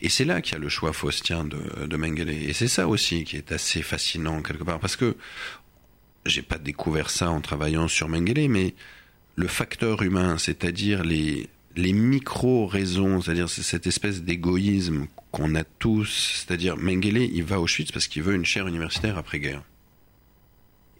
Et 0.00 0.08
c'est 0.08 0.24
là 0.24 0.40
qu'il 0.40 0.54
y 0.54 0.56
a 0.56 0.58
le 0.58 0.68
choix 0.68 0.92
faustien 0.92 1.44
de, 1.44 1.86
de 1.86 1.96
Mengele. 1.96 2.30
Et 2.30 2.52
c'est 2.52 2.68
ça 2.68 2.88
aussi 2.88 3.24
qui 3.24 3.36
est 3.36 3.52
assez 3.52 3.82
fascinant 3.82 4.42
quelque 4.42 4.64
part, 4.64 4.80
parce 4.80 4.96
que 4.96 5.16
j'ai 6.26 6.42
pas 6.42 6.58
découvert 6.58 7.10
ça 7.10 7.30
en 7.30 7.40
travaillant 7.40 7.88
sur 7.88 8.08
Mengele, 8.08 8.48
mais 8.48 8.74
le 9.36 9.46
facteur 9.46 10.02
humain, 10.02 10.36
c'est-à-dire 10.38 11.04
les, 11.04 11.48
les 11.76 11.92
micro-raisons, 11.92 13.20
c'est-à-dire 13.22 13.48
c'est 13.48 13.62
cette 13.62 13.86
espèce 13.86 14.22
d'égoïsme 14.22 15.06
qu'on 15.30 15.54
a 15.54 15.64
tous, 15.64 16.34
c'est-à-dire 16.46 16.76
Mengele, 16.76 17.18
il 17.32 17.44
va 17.44 17.56
à 17.56 17.58
Auschwitz 17.60 17.92
parce 17.92 18.06
qu'il 18.08 18.22
veut 18.22 18.34
une 18.34 18.44
chaire 18.44 18.66
universitaire 18.66 19.16
après-guerre. 19.18 19.62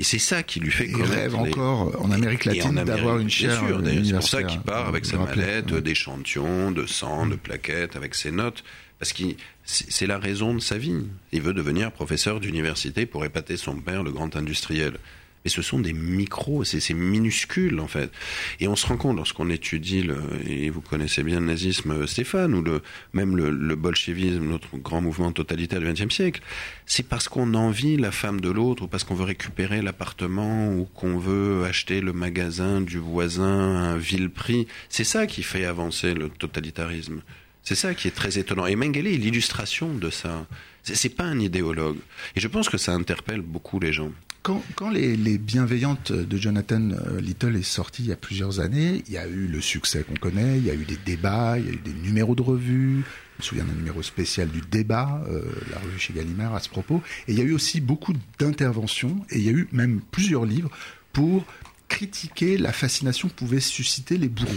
Et 0.01 0.05
c'est 0.05 0.21
ça 0.21 0.45
qui 0.45 0.61
lui 0.61 0.71
fait 0.71 0.87
Il 0.87 1.03
rêve 1.03 1.33
les- 1.33 1.51
encore 1.51 2.01
en 2.01 2.13
Amérique 2.13 2.45
latine 2.45 2.85
d'avoir 2.85 3.17
une 3.19 3.27
bien 3.27 3.29
chaire 3.29 3.59
sûr, 3.59 3.83
d'ailleurs, 3.83 4.05
C'est 4.07 4.13
pour 4.15 4.29
ça 4.29 4.43
qu'il 4.45 4.61
part 4.61 4.87
avec 4.87 5.05
sa 5.05 5.17
mallette 5.19 5.73
ouais. 5.73 5.83
d'échantillons, 5.83 6.71
de 6.71 6.87
sang, 6.87 7.27
de 7.27 7.35
plaquettes, 7.35 7.97
avec 7.97 8.15
ses 8.15 8.31
notes, 8.31 8.63
parce 8.99 9.13
que 9.13 9.25
c'est 9.65 10.07
la 10.07 10.19
raison 10.19 10.55
de 10.55 10.61
sa 10.61 10.79
vie. 10.79 11.07
Il 11.33 11.43
veut 11.43 11.55
devenir 11.55 11.93
professeur 11.93 12.41
d'université 12.41 13.07
pour 13.07 13.25
épater 13.25 13.57
son 13.57 13.77
père, 13.77 14.03
le 14.03 14.13
grand 14.13 14.35
industriel. 14.37 14.99
Mais 15.45 15.51
ce 15.51 15.63
sont 15.63 15.79
des 15.79 15.93
micros, 15.93 16.65
c'est 16.65 16.95
minuscule 16.95 17.79
en 17.79 17.87
fait. 17.87 18.11
Et 18.59 18.67
on 18.67 18.75
se 18.75 18.87
rend 18.87 18.97
compte 18.97 19.17
lorsqu'on 19.17 19.51
étudie, 19.51 20.03
le, 20.03 20.17
et 20.47 20.69
vous 20.69 20.81
connaissez 20.81 21.23
bien 21.23 21.39
le 21.39 21.47
nazisme, 21.47 21.93
euh, 21.93 22.07
Stéphane, 22.07 22.55
ou 22.55 22.63
le, 22.63 22.83
même 23.13 23.37
le, 23.37 23.51
le 23.51 23.77
bolchevisme, 23.77 24.45
notre 24.45 24.77
grand 24.79 25.01
mouvement 25.01 25.31
totalitaire 25.31 25.81
du 25.81 25.93
XXe 25.93 26.13
siècle, 26.13 26.43
c'est 26.87 27.07
parce 27.07 27.29
qu'on 27.29 27.55
envie 27.55 27.97
la 27.97 28.11
femme 28.11 28.41
de 28.41 28.51
l'autre, 28.51 28.85
ou 28.85 28.89
parce 28.89 29.05
qu'on 29.05 29.15
veut 29.15 29.25
récupérer 29.25 29.81
l'appartement, 29.81 30.75
ou 30.75 30.87
qu'on 30.87 31.19
veut 31.19 31.65
acheter 31.65 32.01
le 32.01 32.13
magasin 32.13 32.81
du 32.81 32.99
voisin 32.99 33.77
à 33.77 33.81
un 33.93 33.97
vil 33.97 34.31
prix. 34.31 34.67
C'est 34.89 35.05
ça 35.05 35.29
qui 35.29 35.45
fait 35.45 35.65
avancer 35.65 36.15
le 36.15 36.31
totalitarisme. 36.31 37.23
C'est 37.69 37.75
ça 37.75 37.93
qui 37.93 38.09
est 38.09 38.13
très 38.13 38.39
étonnant. 38.39 38.65
Et 38.65 38.77
Mengele 38.77 39.09
est 39.09 39.19
l'illustration 39.19 39.93
de 39.93 40.09
ça. 40.09 40.47
C'est 40.85 41.11
pas 41.11 41.25
un 41.25 41.39
idéologue. 41.39 41.99
Et 42.35 42.41
je 42.41 42.49
pense 42.49 42.71
que 42.71 42.79
ça 42.79 42.95
interpelle 42.95 43.43
beaucoup 43.43 43.79
les 43.79 43.93
gens. 43.93 44.11
Quand, 44.43 44.63
les, 44.91 45.37
Bienveillantes 45.37 46.11
de 46.11 46.37
Jonathan 46.39 46.93
euh, 46.93 47.21
Little 47.21 47.57
est 47.57 47.63
sorti 47.63 48.05
il 48.05 48.09
y 48.09 48.13
a 48.13 48.17
plusieurs 48.17 48.61
années, 48.61 49.05
il 49.07 49.13
y 49.13 49.19
a 49.19 49.27
eu 49.27 49.49
le 49.49 49.61
succès 49.61 50.03
qu'on 50.03 50.15
connaît, 50.15 50.57
il 50.57 50.65
y 50.65 50.71
a 50.71 50.75
eu 50.75 50.87
des 50.87 50.97
débats, 50.97 51.59
il 51.59 51.67
y 51.67 51.69
a 51.69 51.73
eu 51.73 51.83
des 51.85 51.93
numéros 51.93 52.35
de 52.35 52.41
revues. 52.41 53.05
Je 53.37 53.43
me 53.43 53.43
souviens 53.43 53.65
d'un 53.65 53.75
numéro 53.75 54.03
spécial 54.03 54.49
du 54.49 54.63
débat, 54.63 55.23
euh, 55.29 55.43
la 55.71 55.79
revue 55.79 55.99
chez 55.99 56.15
Gallimard 56.15 56.55
à 56.55 56.61
ce 56.61 56.71
propos. 56.71 57.03
Et 57.27 57.33
il 57.33 57.39
y 57.39 57.43
a 57.43 57.45
eu 57.45 57.53
aussi 57.53 57.83
beaucoup 57.83 58.15
d'interventions, 58.39 59.15
et 59.29 59.37
il 59.37 59.45
y 59.45 59.51
a 59.51 59.53
eu 59.53 59.69
même 59.73 60.01
plusieurs 60.11 60.47
livres 60.47 60.71
pour 61.13 61.45
critiquer 61.89 62.57
la 62.57 62.73
fascination 62.73 63.29
que 63.29 63.35
pouvaient 63.35 63.61
susciter 63.61 64.17
les 64.17 64.29
bourreaux. 64.29 64.55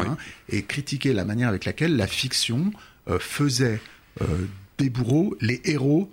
Hein, 0.00 0.16
et 0.48 0.62
critiquer 0.62 1.12
la 1.12 1.24
manière 1.24 1.48
avec 1.48 1.64
laquelle 1.64 1.96
la 1.96 2.06
fiction 2.06 2.72
euh, 3.08 3.18
faisait 3.18 3.80
euh, 4.20 4.46
des 4.78 4.90
bourreaux 4.90 5.36
les 5.40 5.60
héros 5.64 6.10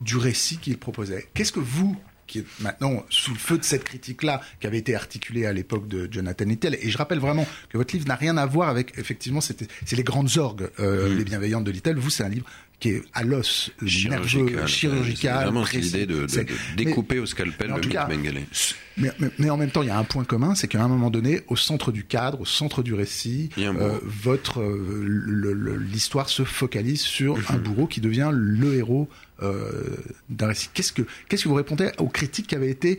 du 0.00 0.16
récit 0.16 0.58
qu'il 0.58 0.78
proposait. 0.78 1.28
Qu'est-ce 1.34 1.52
que 1.52 1.60
vous, 1.60 1.96
qui 2.28 2.38
êtes 2.40 2.60
maintenant 2.60 3.04
sous 3.10 3.32
le 3.32 3.38
feu 3.38 3.58
de 3.58 3.64
cette 3.64 3.82
critique-là, 3.82 4.40
qui 4.60 4.68
avait 4.68 4.78
été 4.78 4.94
articulée 4.94 5.46
à 5.46 5.52
l'époque 5.52 5.88
de 5.88 6.08
Jonathan 6.10 6.44
Littell, 6.44 6.78
et 6.80 6.88
je 6.90 6.96
rappelle 6.98 7.18
vraiment 7.18 7.46
que 7.70 7.76
votre 7.78 7.92
livre 7.94 8.06
n'a 8.06 8.14
rien 8.14 8.36
à 8.36 8.46
voir 8.46 8.68
avec, 8.68 8.92
effectivement, 8.98 9.40
c'est 9.40 9.66
les 9.90 10.04
grandes 10.04 10.38
orgues, 10.38 10.68
euh, 10.78 11.08
Mm. 11.12 11.18
les 11.18 11.24
bienveillantes 11.24 11.64
de 11.64 11.70
Littell. 11.72 11.96
Vous, 11.96 12.10
c'est 12.10 12.22
un 12.22 12.28
livre 12.28 12.46
qui 12.80 12.90
est 12.90 13.02
à 13.12 13.24
l'os, 13.24 13.72
nerveux, 13.82 14.26
Chirurgical. 14.28 14.60
C'est 14.60 14.68
chirurgical. 14.68 15.42
Vraiment, 15.46 15.64
l'idée 15.72 16.06
de, 16.06 16.14
de- 16.14 16.26
de 16.26 16.36
mais- 16.76 16.84
découper 16.84 17.18
au 17.18 17.26
scalpel 17.26 17.72
le 17.74 17.80
cas, 17.88 18.06
mais, 18.08 19.10
mais- 19.18 19.30
mais 19.38 19.50
en 19.50 19.56
même 19.56 19.70
temps, 19.72 19.82
il 19.82 19.88
y 19.88 19.90
a 19.90 19.98
un 19.98 20.04
point 20.04 20.22
commun, 20.22 20.54
c'est 20.54 20.68
qu'à 20.68 20.80
un 20.84 20.86
moment 20.86 21.10
donné, 21.10 21.40
au 21.48 21.56
centre 21.56 21.90
du 21.90 22.04
cadre, 22.04 22.40
au 22.40 22.44
centre 22.44 22.84
du 22.84 22.94
récit, 22.94 23.50
euh, 23.58 23.98
votre 24.04 24.60
euh, 24.60 25.78
l'histoire 25.90 26.28
se 26.28 26.44
focalise 26.44 27.00
sur 27.00 27.36
Mhm. 27.38 27.44
un 27.48 27.56
bourreau 27.58 27.86
qui 27.88 28.00
devient 28.00 28.30
le 28.32 28.74
héros 28.76 29.08
euh, 29.10 29.14
d'un 29.40 30.46
récit. 30.46 30.68
Qu'est-ce 30.74 30.92
que 30.92 31.02
qu'est-ce 31.28 31.44
que 31.44 31.48
vous 31.48 31.54
répondez 31.54 31.90
aux 31.98 32.08
critiques 32.08 32.48
qui 32.48 32.54
avaient 32.54 32.70
été 32.70 32.98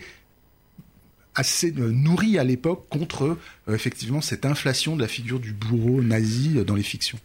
assez 1.35 1.71
euh, 1.77 1.91
nourries 1.91 2.37
à 2.37 2.43
l'époque 2.43 2.87
contre 2.89 3.37
euh, 3.67 3.75
effectivement 3.75 4.21
cette 4.21 4.45
inflation 4.45 4.95
de 4.95 5.01
la 5.01 5.07
figure 5.07 5.39
du 5.39 5.53
bourreau 5.53 6.01
nazi 6.01 6.57
euh, 6.57 6.63
dans 6.63 6.75
les 6.75 6.83
fictions? 6.83 7.19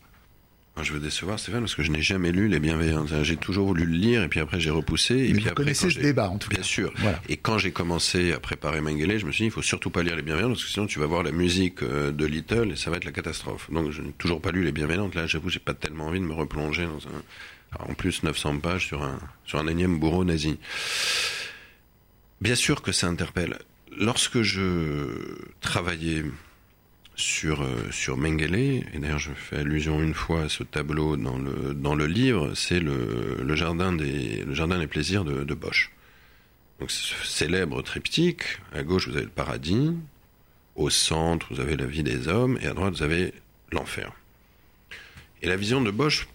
Je 0.83 0.93
veux 0.93 0.99
décevoir 0.99 1.39
Stéphane 1.39 1.61
parce 1.61 1.77
que 1.77 1.85
je 1.85 1.93
n'ai 1.93 2.03
jamais 2.03 2.33
lu 2.33 2.49
Les 2.49 2.59
Bienveillants. 2.59 3.07
J'ai 3.23 3.37
toujours 3.37 3.69
voulu 3.69 3.87
le 3.87 3.93
lire 3.93 4.25
et 4.25 4.29
puis 4.29 4.41
après 4.41 4.59
j'ai 4.59 4.71
repoussé. 4.71 5.15
Et 5.15 5.19
Mais 5.19 5.25
puis 5.35 5.43
vous 5.45 5.49
après, 5.51 5.63
connaissez 5.63 5.89
ce 5.89 6.01
débat, 6.01 6.29
en 6.29 6.37
tout 6.37 6.49
Bien 6.49 6.59
cas. 6.59 6.65
sûr. 6.65 6.93
Voilà. 6.99 7.21
Et 7.29 7.37
quand 7.37 7.59
j'ai 7.59 7.71
commencé 7.71 8.33
à 8.33 8.41
préparer 8.41 8.81
Mengele, 8.81 9.19
je 9.21 9.25
me 9.25 9.31
suis 9.31 9.43
dit 9.45 9.47
il 9.47 9.53
faut 9.53 9.63
surtout 9.63 9.91
pas 9.91 10.03
lire 10.03 10.17
Les 10.17 10.23
Bienveillants 10.23 10.49
parce 10.49 10.65
que 10.65 10.71
sinon 10.71 10.87
tu 10.87 10.99
vas 10.99 11.07
voir 11.07 11.23
la 11.23 11.31
musique 11.31 11.81
euh, 11.85 12.11
de 12.11 12.27
Little 12.27 12.73
et 12.73 12.77
ça 12.77 12.91
va 12.91 12.97
être 12.97 13.05
la 13.05 13.13
catastrophe. 13.13 13.71
Donc 13.71 13.93
je 13.93 14.03
n'ai 14.03 14.11
toujours 14.19 14.41
pas 14.41 14.51
lu 14.51 14.65
Les 14.65 14.73
Bienveillantes. 14.73 15.15
Là, 15.15 15.29
j'avoue, 15.29 15.49
j'ai 15.49 15.61
pas 15.61 15.75
tellement 15.75 16.09
envie 16.09 16.19
de 16.19 16.25
me 16.25 16.35
replonger 16.35 16.85
dans 16.87 17.07
un. 17.09 17.23
En 17.81 17.95
plus, 17.95 18.23
900 18.23 18.59
pages 18.59 18.87
sur 18.87 19.03
un 19.03 19.19
sur 19.45 19.59
un 19.59 19.67
énième 19.67 19.99
bourreau 19.99 20.25
nazi. 20.25 20.59
Bien 22.41 22.55
sûr 22.55 22.83
que 22.83 22.93
ça 22.93 23.07
interpelle. 23.07 23.59
Lorsque 23.97 24.43
je 24.43 25.39
travaillais 25.61 26.25
sur 27.17 27.63
euh, 27.63 27.91
sur 27.91 28.17
Mengele, 28.17 28.55
et 28.93 28.99
d'ailleurs 28.99 29.19
je 29.19 29.33
fais 29.33 29.59
allusion 29.59 30.03
une 30.03 30.15
fois 30.15 30.43
à 30.43 30.49
ce 30.49 30.65
tableau 30.65 31.17
dans 31.17 31.39
le 31.39 31.75
dans 31.75 31.95
le 31.95 32.07
livre, 32.07 32.55
c'est 32.55 32.81
le, 32.81 33.39
le 33.43 33.55
jardin 33.57 33.93
des 33.93 34.43
le 34.45 34.55
jardin 34.55 34.79
des 34.79 34.87
plaisirs 34.87 35.25
de, 35.25 35.45
de 35.45 35.55
Bosch. 35.55 35.91
Donc 36.81 36.91
célèbre 36.91 37.83
triptyque, 37.83 38.59
à 38.73 38.83
gauche 38.83 39.09
vous 39.09 39.17
avez 39.17 39.25
le 39.25 39.31
paradis, 39.31 39.93
au 40.75 40.91
centre 40.91 41.47
vous 41.51 41.61
avez 41.61 41.77
la 41.77 41.87
vie 41.87 42.03
des 42.03 42.27
hommes 42.27 42.59
et 42.61 42.67
à 42.67 42.75
droite 42.75 42.95
vous 42.95 43.03
avez 43.03 43.33
l'enfer. 43.71 44.13
Et 45.43 45.47
la 45.47 45.57
vision 45.57 45.81
de 45.81 45.91
Bosch, 45.91 46.27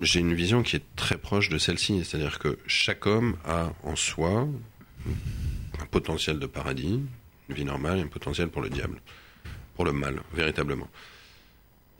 j'ai 0.00 0.20
une 0.20 0.34
vision 0.34 0.62
qui 0.62 0.76
est 0.76 0.84
très 0.96 1.18
proche 1.18 1.48
de 1.48 1.58
celle-ci, 1.58 2.04
c'est-à-dire 2.04 2.38
que 2.38 2.58
chaque 2.66 3.06
homme 3.06 3.36
a 3.44 3.72
en 3.82 3.96
soi 3.96 4.48
potentiel 5.90 6.38
de 6.38 6.46
paradis, 6.46 7.00
une 7.48 7.54
vie 7.54 7.64
normale, 7.64 7.98
et 7.98 8.02
un 8.02 8.08
potentiel 8.08 8.48
pour 8.48 8.62
le 8.62 8.68
diable, 8.68 9.00
pour 9.74 9.84
le 9.84 9.92
mal, 9.92 10.20
véritablement. 10.34 10.88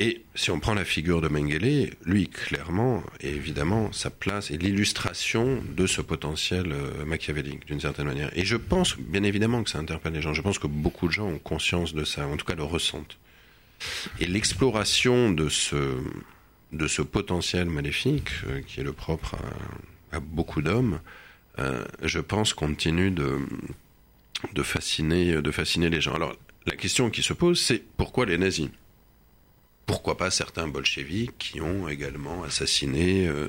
Et 0.00 0.22
si 0.36 0.52
on 0.52 0.60
prend 0.60 0.74
la 0.74 0.84
figure 0.84 1.20
de 1.20 1.26
Mengele, 1.26 1.96
lui, 2.04 2.28
clairement, 2.28 3.02
et 3.20 3.30
évidemment, 3.30 3.90
sa 3.92 4.10
place 4.10 4.52
est 4.52 4.56
l'illustration 4.56 5.60
de 5.76 5.88
ce 5.88 6.00
potentiel 6.00 6.70
euh, 6.70 7.04
machiavélique, 7.04 7.66
d'une 7.66 7.80
certaine 7.80 8.06
manière. 8.06 8.30
Et 8.38 8.44
je 8.44 8.56
pense, 8.56 8.96
bien 8.96 9.24
évidemment, 9.24 9.64
que 9.64 9.70
ça 9.70 9.78
interpelle 9.78 10.12
les 10.12 10.22
gens. 10.22 10.34
Je 10.34 10.42
pense 10.42 10.60
que 10.60 10.68
beaucoup 10.68 11.08
de 11.08 11.12
gens 11.12 11.26
ont 11.26 11.40
conscience 11.40 11.94
de 11.94 12.04
ça, 12.04 12.28
en 12.28 12.36
tout 12.36 12.46
cas 12.46 12.54
le 12.54 12.62
ressentent. 12.62 13.18
Et 14.20 14.26
l'exploration 14.26 15.32
de 15.32 15.48
ce, 15.48 15.96
de 16.72 16.86
ce 16.86 17.02
potentiel 17.02 17.68
maléfique, 17.68 18.30
euh, 18.46 18.60
qui 18.60 18.80
est 18.80 18.84
le 18.84 18.92
propre 18.92 19.36
à, 20.12 20.20
beaucoup 20.20 20.62
d'hommes, 20.62 21.00
euh, 21.58 21.84
je 22.02 22.20
pense 22.20 22.52
continue 22.52 23.10
de, 23.10 23.38
fasciner, 24.62 25.40
les 25.90 26.00
gens. 26.00 26.14
Alors, 26.14 26.36
la 26.66 26.76
question 26.76 27.10
qui 27.10 27.22
se 27.22 27.32
pose, 27.32 27.60
c'est 27.60 27.82
pourquoi 27.96 28.26
les 28.26 28.38
nazis? 28.38 28.68
Pourquoi 29.86 30.16
pas 30.16 30.30
certains 30.30 30.68
bolcheviks 30.68 31.36
qui 31.38 31.60
ont 31.60 31.88
également 31.88 32.44
assassiné 32.44 33.26
euh, 33.26 33.48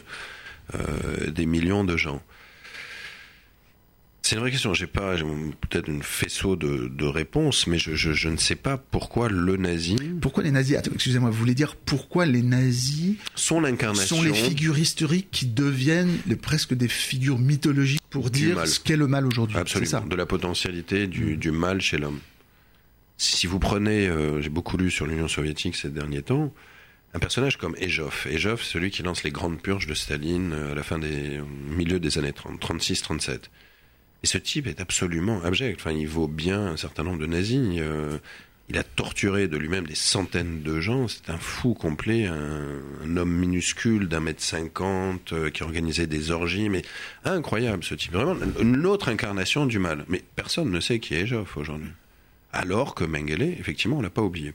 des 1.27 1.45
millions 1.45 1.83
de 1.83 1.97
gens? 1.97 2.21
C'est 4.21 4.35
une 4.35 4.41
vraie 4.41 4.51
question. 4.51 4.73
J'ai 4.73 4.87
pas 4.87 5.15
peut-être 5.15 5.87
une 5.87 6.03
faisceau 6.03 6.55
de, 6.55 7.05
réponses, 7.05 7.67
mais 7.67 7.77
je, 7.77 8.29
ne 8.29 8.37
sais 8.37 8.55
pas 8.55 8.77
pourquoi 8.77 9.29
le 9.29 9.57
nazi. 9.57 9.95
Pourquoi 10.21 10.43
les 10.43 10.51
nazis 10.51 10.77
Excusez-moi, 10.93 11.29
vous 11.29 11.37
voulez 11.37 11.55
dire 11.55 11.75
pourquoi 11.75 12.25
les 12.25 12.41
nazis 12.41 13.15
sont 13.35 13.59
l'incarnation 13.59 14.17
sont 14.17 14.21
les 14.21 14.33
figures 14.33 14.77
historiques 14.77 15.29
qui 15.31 15.47
deviennent 15.47 16.17
presque 16.41 16.73
des 16.73 16.87
figures 16.87 17.39
mythologiques 17.39 18.01
pour 18.09 18.29
dire 18.29 18.67
ce 18.67 18.79
qu'est 18.79 18.97
le 18.97 19.07
mal 19.07 19.25
aujourd'hui? 19.25 19.57
Absolument. 19.57 20.05
De 20.05 20.15
la 20.15 20.25
potentialité 20.25 21.07
du, 21.07 21.37
du 21.37 21.51
mal 21.51 21.81
chez 21.81 21.97
l'homme. 21.97 22.19
Si 23.17 23.47
vous 23.47 23.59
prenez, 23.59 24.07
euh, 24.07 24.41
j'ai 24.41 24.49
beaucoup 24.49 24.77
lu 24.77 24.89
sur 24.89 25.05
l'Union 25.05 25.27
soviétique 25.27 25.75
ces 25.75 25.89
derniers 25.89 26.21
temps, 26.21 26.53
un 27.13 27.19
personnage 27.19 27.57
comme 27.57 27.75
Ejov. 27.77 28.27
Ejov, 28.29 28.61
celui 28.61 28.91
qui 28.91 29.03
lance 29.03 29.23
les 29.23 29.31
grandes 29.31 29.61
purges 29.61 29.87
de 29.87 29.93
Staline 29.93 30.53
euh, 30.53 30.71
à 30.71 30.75
la 30.75 30.83
fin 30.83 30.99
des, 30.99 31.39
au 31.39 31.45
milieu 31.45 31.99
des 31.99 32.17
années 32.17 32.31
30, 32.31 32.59
36, 32.59 33.01
37. 33.01 33.49
Et 34.23 34.27
ce 34.27 34.37
type 34.37 34.67
est 34.67 34.81
absolument 34.81 35.41
abject. 35.43 35.79
Enfin, 35.79 35.91
il 35.91 36.07
vaut 36.07 36.27
bien 36.27 36.67
un 36.67 36.77
certain 36.77 37.03
nombre 37.03 37.19
de 37.19 37.25
nazis. 37.25 37.79
Euh, 37.79 38.17
il 38.69 38.77
a 38.77 38.83
torturé 38.83 39.47
de 39.47 39.57
lui-même 39.57 39.87
des 39.87 39.95
centaines 39.95 40.61
de 40.61 40.79
gens. 40.79 41.07
C'est 41.07 41.29
un 41.29 41.37
fou 41.37 41.73
complet, 41.73 42.25
un, 42.25 43.17
homme 43.17 43.31
minuscule 43.31 44.07
d'un 44.07 44.19
mètre 44.19 44.43
cinquante 44.43 45.33
qui 45.51 45.63
organisait 45.63 46.05
des 46.05 46.31
orgies. 46.31 46.69
Mais 46.69 46.83
incroyable 47.25 47.83
ce 47.83 47.95
type. 47.95 48.11
Vraiment 48.11 48.35
une 48.59 48.85
autre 48.85 49.09
incarnation 49.09 49.65
du 49.65 49.79
mal. 49.79 50.05
Mais 50.07 50.21
personne 50.35 50.69
ne 50.69 50.79
sait 50.79 50.99
qui 50.99 51.15
est 51.15 51.21
Ejov 51.21 51.51
aujourd'hui 51.55 51.89
alors 52.51 52.95
que 52.95 53.03
Mengele, 53.03 53.43
effectivement, 53.59 53.97
on 53.97 54.01
l'a 54.01 54.09
pas 54.09 54.21
oublié. 54.21 54.53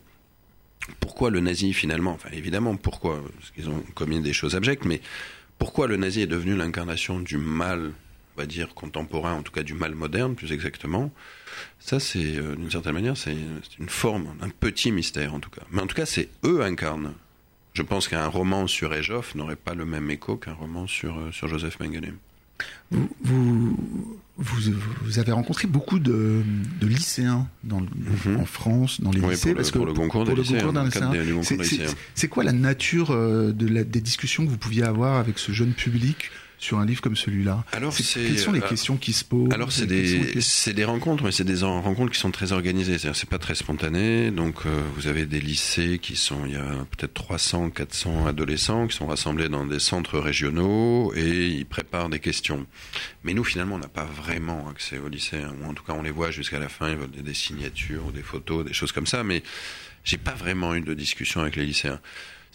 Pourquoi 1.01 1.31
le 1.31 1.41
nazi 1.41 1.73
finalement? 1.73 2.13
Enfin, 2.13 2.31
évidemment, 2.33 2.77
pourquoi? 2.77 3.23
Parce 3.39 3.51
qu'ils 3.53 3.69
ont 3.69 3.83
commis 3.95 4.21
des 4.21 4.33
choses 4.33 4.55
abjectes, 4.57 4.85
mais 4.85 5.01
pourquoi 5.59 5.87
le 5.87 5.97
nazi 5.97 6.23
est 6.23 6.27
devenu 6.27 6.57
l'incarnation 6.57 7.21
du 7.21 7.39
mal, 7.39 7.93
on 8.37 8.41
va 8.41 8.47
dire 8.47 8.75
contemporain, 8.75 9.35
en 9.35 9.43
tout 9.43 9.53
cas 9.53 9.63
du 9.63 9.75
mal 9.75 9.95
moderne, 9.95 10.35
plus 10.35 10.53
exactement 10.53 11.13
Ça, 11.79 12.01
c'est 12.01 12.37
euh, 12.37 12.57
d'une 12.57 12.71
certaine 12.71 12.95
manière, 12.95 13.17
c'est 13.17 13.37
une 13.79 13.89
forme, 13.89 14.35
un 14.41 14.49
petit 14.49 14.93
mystère 14.93 15.35
en 15.35 15.41
tout 15.41 15.51
cas. 15.51 15.63
Mais 15.71 15.83
en 15.83 15.87
tout 15.87 15.97
cas, 15.97 16.07
c'est 16.07 16.29
eux 16.45 16.63
incarnent. 16.63 17.15
Je 17.75 17.83
pense 17.83 18.07
qu'un 18.07 18.27
roman 18.27 18.67
sur 18.67 18.95
Ejoff 18.95 19.35
n'aurait 19.35 19.57
pas 19.57 19.75
le 19.75 19.85
même 19.85 20.11
écho 20.11 20.37
qu'un 20.37 20.53
roman 20.53 20.87
sur, 20.87 21.19
euh, 21.19 21.33
sur 21.33 21.49
Joseph 21.49 21.81
Mengele. 21.81 22.15
Vous, 22.91 23.77
vous, 24.37 25.19
avez 25.19 25.33
rencontré 25.33 25.67
beaucoup 25.67 25.99
de, 25.99 26.43
lycéens 26.83 27.49
dans, 27.65 27.81
mhm. 27.81 28.37
en 28.41 28.45
France, 28.45 29.01
dans 29.01 29.11
les 29.11 29.21
lycées, 29.21 29.51
pour 29.51 29.57
parce 29.57 29.71
que 29.71 29.79
pour 29.79 29.87
le 29.87 29.95
concours 29.95 30.25
des 30.25 30.35
lycéens. 30.35 30.73
C'est 32.15 32.29
quoi 32.29 32.45
la 32.45 32.53
nature 32.53 33.11
euh, 33.11 33.53
de 33.53 33.67
la, 33.67 33.83
des 33.85 34.01
discussions 34.01 34.45
que 34.45 34.51
vous 34.51 34.59
pouviez 34.59 34.85
avoir 34.85 35.17
avec 35.17 35.39
ce 35.39 35.51
jeune 35.51 35.73
public 35.73 36.31
sur 36.59 36.79
un 36.79 36.87
livre 36.87 37.01
comme 37.01 37.17
celui-là 37.17 37.65
Alors, 37.73 37.95
quelles 37.95 38.39
sont 38.39 38.53
les 38.53 38.61
euh, 38.61 38.69
questions 38.69 38.97
qui 38.97 39.13
se 39.13 39.25
posent 39.25 39.53
Alors, 39.53 39.73
c'est 39.73 39.87
des, 39.87 40.41
c'est 40.41 40.73
des 40.73 40.85
rencontres, 40.85 41.25
mais 41.25 41.33
c'est 41.33 41.45
des 41.45 41.63
rencontres 41.63 42.13
qui 42.13 42.19
sont 42.19 42.31
très 42.31 42.53
organisées. 42.53 42.99
C'est-à-dire, 42.99 43.17
c'est 43.17 43.29
pas 43.29 43.39
très 43.39 43.55
spontané. 43.55 44.31
Donc, 44.31 44.67
euh, 44.67 44.83
vous 44.97 45.07
avez 45.07 45.27
des 45.27 45.41
lycées 45.41 45.99
qui 46.01 46.17
sont, 46.17 46.47
il 46.47 46.53
y 46.53 46.57
a 46.57 46.87
peut-être 46.97 47.15
300, 47.15 47.71
400 47.71 48.27
adolescents 48.27 48.87
qui 48.87 48.97
sont 48.97 49.07
rassemblés 49.07 49.49
dans 49.49 49.67
des 49.67 49.79
centres 49.79 50.19
régionaux 50.19 51.13
et 51.15 51.49
ils 51.49 51.67
préparent 51.67 52.09
des 52.09 52.21
questions. 52.21 52.67
Mais 53.25 53.35
nous, 53.35 53.45
finalement, 53.45 53.77
on 53.77 53.81
n'a 53.81 53.89
pas 53.89 54.07
vraiment 54.07 54.69
accès 54.69 54.99
aux 54.99 55.09
lycéens. 55.09 55.55
Ou 55.63 55.69
en 55.69 55.75
tout 55.75 55.85
cas, 55.85 55.93
on 55.93 56.03
les 56.03 56.11
voit 56.11 56.31
jusqu'à 56.31 56.59
la 56.59 56.69
fin. 56.69 56.91
Ils 56.91 56.97
veulent 56.97 57.11
des 57.11 57.35
signatures 57.35 58.07
ou 58.07 58.13
des 58.13 58.23
photos, 58.23 58.65
des 58.65 58.73
choses 58.73 58.93
comme 58.93 59.07
ça. 59.07 59.23
Mais 59.25 59.43
j'ai 60.05 60.19
pas 60.19 60.35
vraiment 60.35 60.75
eu 60.75 60.81
de 60.81 60.95
discussion 60.95 61.41
avec 61.41 61.57
les 61.57 61.67
lycéens 61.67 62.01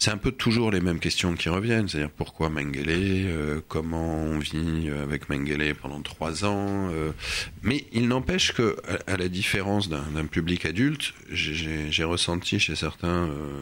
c'est 0.00 0.10
un 0.10 0.16
peu 0.16 0.32
toujours 0.32 0.70
les 0.70 0.80
mêmes 0.80 0.98
questions 0.98 1.34
qui 1.34 1.50
reviennent, 1.50 1.86
c'est-à-dire 1.86 2.10
pourquoi 2.10 2.48
Mengele, 2.48 3.26
euh, 3.28 3.60
comment 3.68 4.16
on 4.16 4.38
vit 4.38 4.88
avec 5.02 5.28
Mengele 5.28 5.74
pendant 5.74 6.00
trois 6.00 6.46
ans. 6.46 6.88
Euh, 6.90 7.12
mais 7.62 7.84
il 7.92 8.08
n'empêche 8.08 8.52
que, 8.52 8.78
à, 9.06 9.18
la 9.18 9.28
différence 9.28 9.90
d'un 9.90 10.24
public 10.24 10.64
adulte, 10.64 11.12
j'ai 11.30 12.04
ressenti 12.04 12.58
chez 12.58 12.76
certains, 12.76 13.28
euh, 13.28 13.60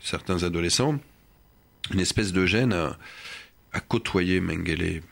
certains 0.00 0.42
adolescents 0.42 0.98
une 1.92 2.00
espèce 2.00 2.32
de 2.32 2.46
gêne 2.46 2.72
à, 2.72 2.98
à 3.72 3.80
côtoyer 3.80 4.40
Mengele 4.40 5.02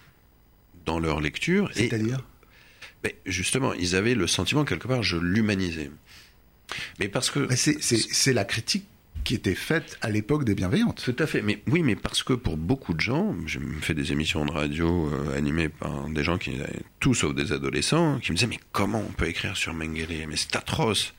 dans 0.87 0.99
leur 0.99 1.21
lecture. 1.21 1.71
C'est-à-dire? 1.75 2.25
Ben, 3.03 3.13
Justement, 3.27 3.75
ils 3.75 3.95
avaient 3.97 4.15
le 4.15 4.27
sentiment 4.27 4.65
quelque 4.65 4.89
part 4.89 5.03
je 5.03 5.19
l'humanisais. 5.19 5.91
Mais 6.99 7.09
parce 7.09 7.31
que 7.31 7.55
c'est 7.55 8.33
la 8.33 8.47
critique 8.47 8.87
qui 9.25 9.35
était 9.35 9.55
faite 9.55 9.99
à 10.03 10.11
l'époque 10.11 10.45
des 10.45 10.55
bienveillantes. 10.55 11.03
Tout 11.03 11.17
à 11.19 11.27
fait. 11.27 11.43
Mais 11.43 11.63
oui, 11.69 11.83
mais 11.83 11.97
parce 11.97 12.23
que 12.23 12.35
pour 12.35 12.57
beaucoup 12.57 12.95
de 12.95 13.01
gens, 13.01 13.35
je 13.47 13.59
me 13.59 13.81
fais 13.81 13.95
des 13.95 14.13
émissions 14.13 14.45
de 14.45 14.53
radio 14.53 15.09
euh, 15.13 15.37
animées 15.37 15.71
par 15.71 16.09
des 16.09 16.23
gens 16.23 16.39
qui, 16.39 16.53
tout 17.01 17.15
sauf 17.15 17.35
des 17.35 17.53
adolescents, 17.53 18.19
qui 18.21 18.31
me 18.33 18.37
disaient 18.37 18.47
mais 18.47 18.61
comment 18.73 19.03
on 19.09 19.13
peut 19.13 19.27
écrire 19.27 19.57
sur 19.57 19.75
Mengele? 19.75 20.27
Mais 20.29 20.37
c'est 20.37 20.55
atroce. 20.57 21.15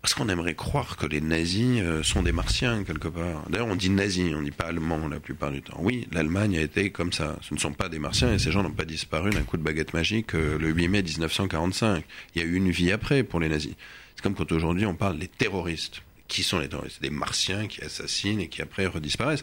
Parce 0.00 0.12
qu'on 0.12 0.28
aimerait 0.28 0.54
croire 0.54 0.98
que 0.98 1.06
les 1.06 1.22
nazis 1.22 1.80
euh, 1.80 2.02
sont 2.02 2.22
des 2.22 2.32
martiens 2.32 2.84
quelque 2.84 3.08
part. 3.08 3.48
D'ailleurs, 3.48 3.68
on 3.68 3.76
dit 3.76 3.88
nazis, 3.88 4.34
on 4.34 4.42
dit 4.42 4.50
pas 4.50 4.64
allemand 4.64 5.08
la 5.08 5.18
plupart 5.18 5.50
du 5.50 5.62
temps. 5.62 5.78
Oui, 5.78 6.06
l'Allemagne 6.12 6.58
a 6.58 6.60
été 6.60 6.90
comme 6.90 7.12
ça. 7.12 7.38
Ce 7.40 7.54
ne 7.54 7.58
sont 7.58 7.72
pas 7.72 7.88
des 7.88 7.98
martiens 7.98 8.34
et 8.34 8.38
ces 8.38 8.50
gens 8.50 8.62
n'ont 8.62 8.70
pas 8.70 8.84
disparu 8.84 9.30
d'un 9.30 9.44
coup 9.44 9.56
de 9.56 9.62
baguette 9.62 9.94
magique 9.94 10.34
euh, 10.34 10.58
le 10.58 10.68
8 10.70 10.88
mai 10.88 11.02
1945. 11.02 12.04
Il 12.34 12.42
y 12.42 12.44
a 12.44 12.46
eu 12.46 12.54
une 12.54 12.70
vie 12.70 12.92
après 12.92 13.22
pour 13.22 13.40
les 13.40 13.48
nazis. 13.48 13.74
C'est 14.14 14.22
comme 14.22 14.34
quand 14.34 14.52
aujourd'hui 14.52 14.84
on 14.84 14.94
parle 14.94 15.18
des 15.18 15.28
terroristes 15.28 16.02
qui 16.28 16.42
sont 16.42 16.58
les 16.58 16.68
terroristes 16.68 17.02
Des 17.02 17.10
martiens 17.10 17.66
qui 17.66 17.82
assassinent 17.82 18.40
et 18.40 18.48
qui 18.48 18.62
après 18.62 18.86
redisparaissent. 18.86 19.42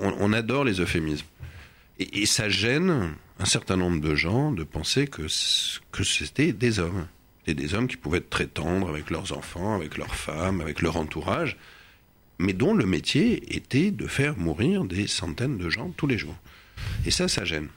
On, 0.00 0.32
adore 0.32 0.64
les 0.64 0.80
euphémismes. 0.80 1.26
Et, 1.98 2.26
ça 2.26 2.48
gêne 2.48 3.14
un 3.38 3.44
certain 3.44 3.76
nombre 3.76 4.00
de 4.00 4.14
gens 4.14 4.52
de 4.52 4.64
penser 4.64 5.06
que, 5.06 5.26
que 5.92 6.04
c'était 6.04 6.52
des 6.52 6.78
hommes. 6.78 7.06
Et 7.46 7.54
des 7.54 7.74
hommes 7.74 7.88
qui 7.88 7.96
pouvaient 7.96 8.18
être 8.18 8.30
très 8.30 8.46
tendres 8.46 8.88
avec 8.88 9.10
leurs 9.10 9.36
enfants, 9.36 9.74
avec 9.74 9.98
leurs 9.98 10.14
femmes, 10.14 10.60
avec 10.60 10.80
leur 10.80 10.96
entourage, 10.96 11.58
mais 12.38 12.52
dont 12.52 12.74
le 12.74 12.86
métier 12.86 13.54
était 13.54 13.90
de 13.90 14.06
faire 14.06 14.36
mourir 14.36 14.84
des 14.84 15.06
centaines 15.06 15.58
de 15.58 15.68
gens 15.68 15.90
tous 15.90 16.06
les 16.06 16.18
jours. 16.18 16.36
Et 17.04 17.10
ça, 17.10 17.28
ça 17.28 17.44
gêne. 17.44 17.68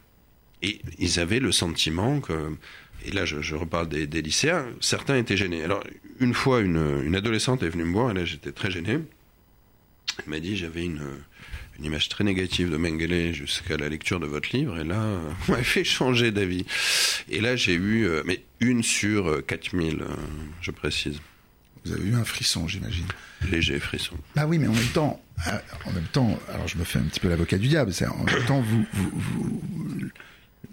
Et 0.62 0.82
ils 0.98 1.20
avaient 1.20 1.40
le 1.40 1.52
sentiment 1.52 2.20
que 2.20 2.56
et 3.06 3.12
là 3.12 3.26
je, 3.26 3.56
reparle 3.56 3.88
des, 3.88 4.22
lycéens, 4.22 4.66
certains 4.82 5.18
étaient 5.18 5.38
gênés. 5.38 5.64
Alors 5.64 5.84
une 6.20 6.34
fois 6.34 6.62
une, 6.62 7.16
adolescente 7.16 7.64
est 7.64 7.70
venue 7.70 7.86
me 7.86 7.94
voir 7.94 8.12
et 8.12 8.14
là 8.14 8.26
j'étais 8.26 8.52
très 8.52 8.72
gêné. 8.72 9.00
Elle 10.20 10.30
m'a 10.30 10.40
dit 10.40 10.58
j'avais 10.58 10.84
une, 10.84 11.02
image 11.80 12.10
très 12.10 12.24
négative 12.24 12.72
de 12.72 12.78
Mengele 12.78 13.34
jusqu'à 13.34 13.78
la 13.78 13.88
lecture 13.88 14.20
de 14.20 14.26
votre 14.26 14.56
livre 14.56 14.80
et 14.80 14.84
là 14.84 15.20
on 15.48 15.52
m'a 15.52 15.64
fait 15.64 15.84
changer 15.84 16.32
d'avis. 16.32 16.66
Et 17.30 17.40
là 17.40 17.56
j'ai 17.56 17.74
eu 17.74 18.06
euh, 18.06 18.24
mais 18.26 18.44
une 18.60 18.84
sur 18.84 19.46
4000 19.46 20.02
euh, 20.02 20.08
je 20.62 20.72
précise. 20.72 21.20
Vous 21.86 21.94
avez 21.94 22.10
eu 22.10 22.16
un 22.16 22.26
frisson, 22.26 22.68
j'imagine. 22.68 23.06
Léger 23.50 23.80
frisson. 23.80 24.16
Bah 24.36 24.46
oui, 24.46 24.58
mais 24.58 24.68
en 24.68 24.74
même 24.74 24.88
temps, 24.88 25.24
euh, 25.48 25.52
en 25.86 25.94
même 25.94 26.08
temps, 26.12 26.38
alors 26.54 26.68
je 26.68 26.78
me 26.78 26.84
fais 26.84 27.00
un 27.00 27.04
petit 27.04 27.22
peu 27.22 27.30
l'avocat 27.30 27.58
du 27.58 27.70
diable. 27.70 27.94
En 28.10 28.24
même 28.26 28.46
temps, 28.46 28.60
vous, 28.60 28.86
vous 28.92 29.62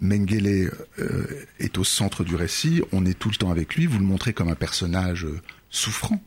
Mengele 0.01 0.71
euh, 0.99 1.45
est 1.59 1.77
au 1.77 1.83
centre 1.83 2.23
du 2.23 2.35
récit, 2.35 2.81
on 2.91 3.05
est 3.05 3.17
tout 3.17 3.29
le 3.29 3.35
temps 3.35 3.51
avec 3.51 3.75
lui, 3.75 3.85
vous 3.85 3.99
le 3.99 4.05
montrez 4.05 4.33
comme 4.33 4.49
un 4.49 4.55
personnage 4.55 5.25
euh, 5.25 5.41
souffrant, 5.69 6.21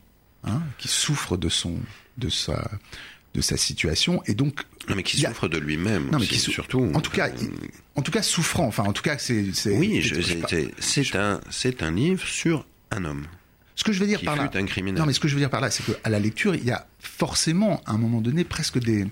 hein, 0.44 0.62
qui 0.78 0.88
souffre 0.88 1.36
de 1.36 1.48
son, 1.48 1.74
de 2.16 2.28
sa, 2.28 2.70
de 3.34 3.40
sa 3.40 3.56
situation, 3.56 4.22
et 4.26 4.34
donc 4.34 4.62
non 4.88 4.96
mais 4.96 5.02
qui 5.02 5.20
souffre 5.20 5.48
de 5.48 5.58
lui-même, 5.58 6.10
non 6.10 6.18
mais 6.18 6.26
qui 6.26 6.38
surtout. 6.38 6.90
En 6.94 7.00
tout 7.00 7.10
cas, 7.10 7.30
en 7.94 8.02
tout 8.02 8.12
cas 8.12 8.22
souffrant. 8.22 8.66
Enfin, 8.66 8.84
en 8.84 8.92
tout 8.92 9.02
cas, 9.02 9.18
c'est. 9.18 9.44
Oui, 9.66 10.02
c'est 10.78 11.16
un, 11.16 11.40
c'est 11.50 11.82
un 11.82 11.90
livre 11.90 12.26
sur 12.26 12.66
un 12.90 13.04
homme. 13.04 13.26
Ce 13.74 13.84
que 13.84 13.92
je 13.92 14.00
veux 14.00 14.06
dire 14.06 14.22
par 14.22 14.34
là. 14.34 14.50
Un 14.52 14.64
criminel. 14.64 15.00
Non, 15.00 15.06
mais 15.06 15.12
ce 15.12 15.20
que 15.20 15.28
je 15.28 15.34
veux 15.34 15.40
dire 15.40 15.50
par 15.50 15.60
là, 15.60 15.70
c'est 15.70 15.84
qu'à 15.84 16.08
la 16.08 16.18
lecture, 16.18 16.54
il 16.54 16.64
y 16.64 16.72
a 16.72 16.86
forcément, 16.98 17.80
à 17.86 17.92
un 17.92 17.98
moment 17.98 18.20
donné, 18.20 18.42
presque 18.44 18.78
des 18.78 19.06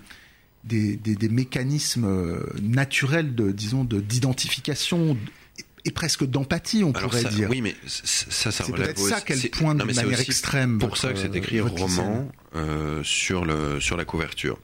des, 0.67 1.29
mécanismes 1.29 2.05
euh, 2.05 2.41
naturels 2.63 3.35
de, 3.35 3.51
disons, 3.51 3.85
d'identification 3.85 5.17
et 5.85 5.91
presque 5.93 6.25
d'empathie, 6.25 6.83
on 6.83 6.93
pourrait 6.93 7.25
dire. 7.25 7.49
Oui, 7.49 7.61
mais 7.61 7.77
ça, 7.87 8.51
ça 8.51 8.65
C'est 8.65 8.73
peut-être 8.73 8.99
ça 8.99 9.21
qu'elle 9.21 9.51
pointe 9.51 9.79
de 9.79 9.85
manière 9.85 10.21
extrême. 10.21 10.79
Pour 10.79 10.97
ça 10.97 11.13
que 11.13 11.19
c'est 11.19 11.35
écrit 11.35 11.61
roman 11.61 12.31
euh, 12.55 13.03
sur, 13.05 13.45
le, 13.45 13.81
sur 13.81 13.97
la 13.97 14.05
couverture. 14.05 14.59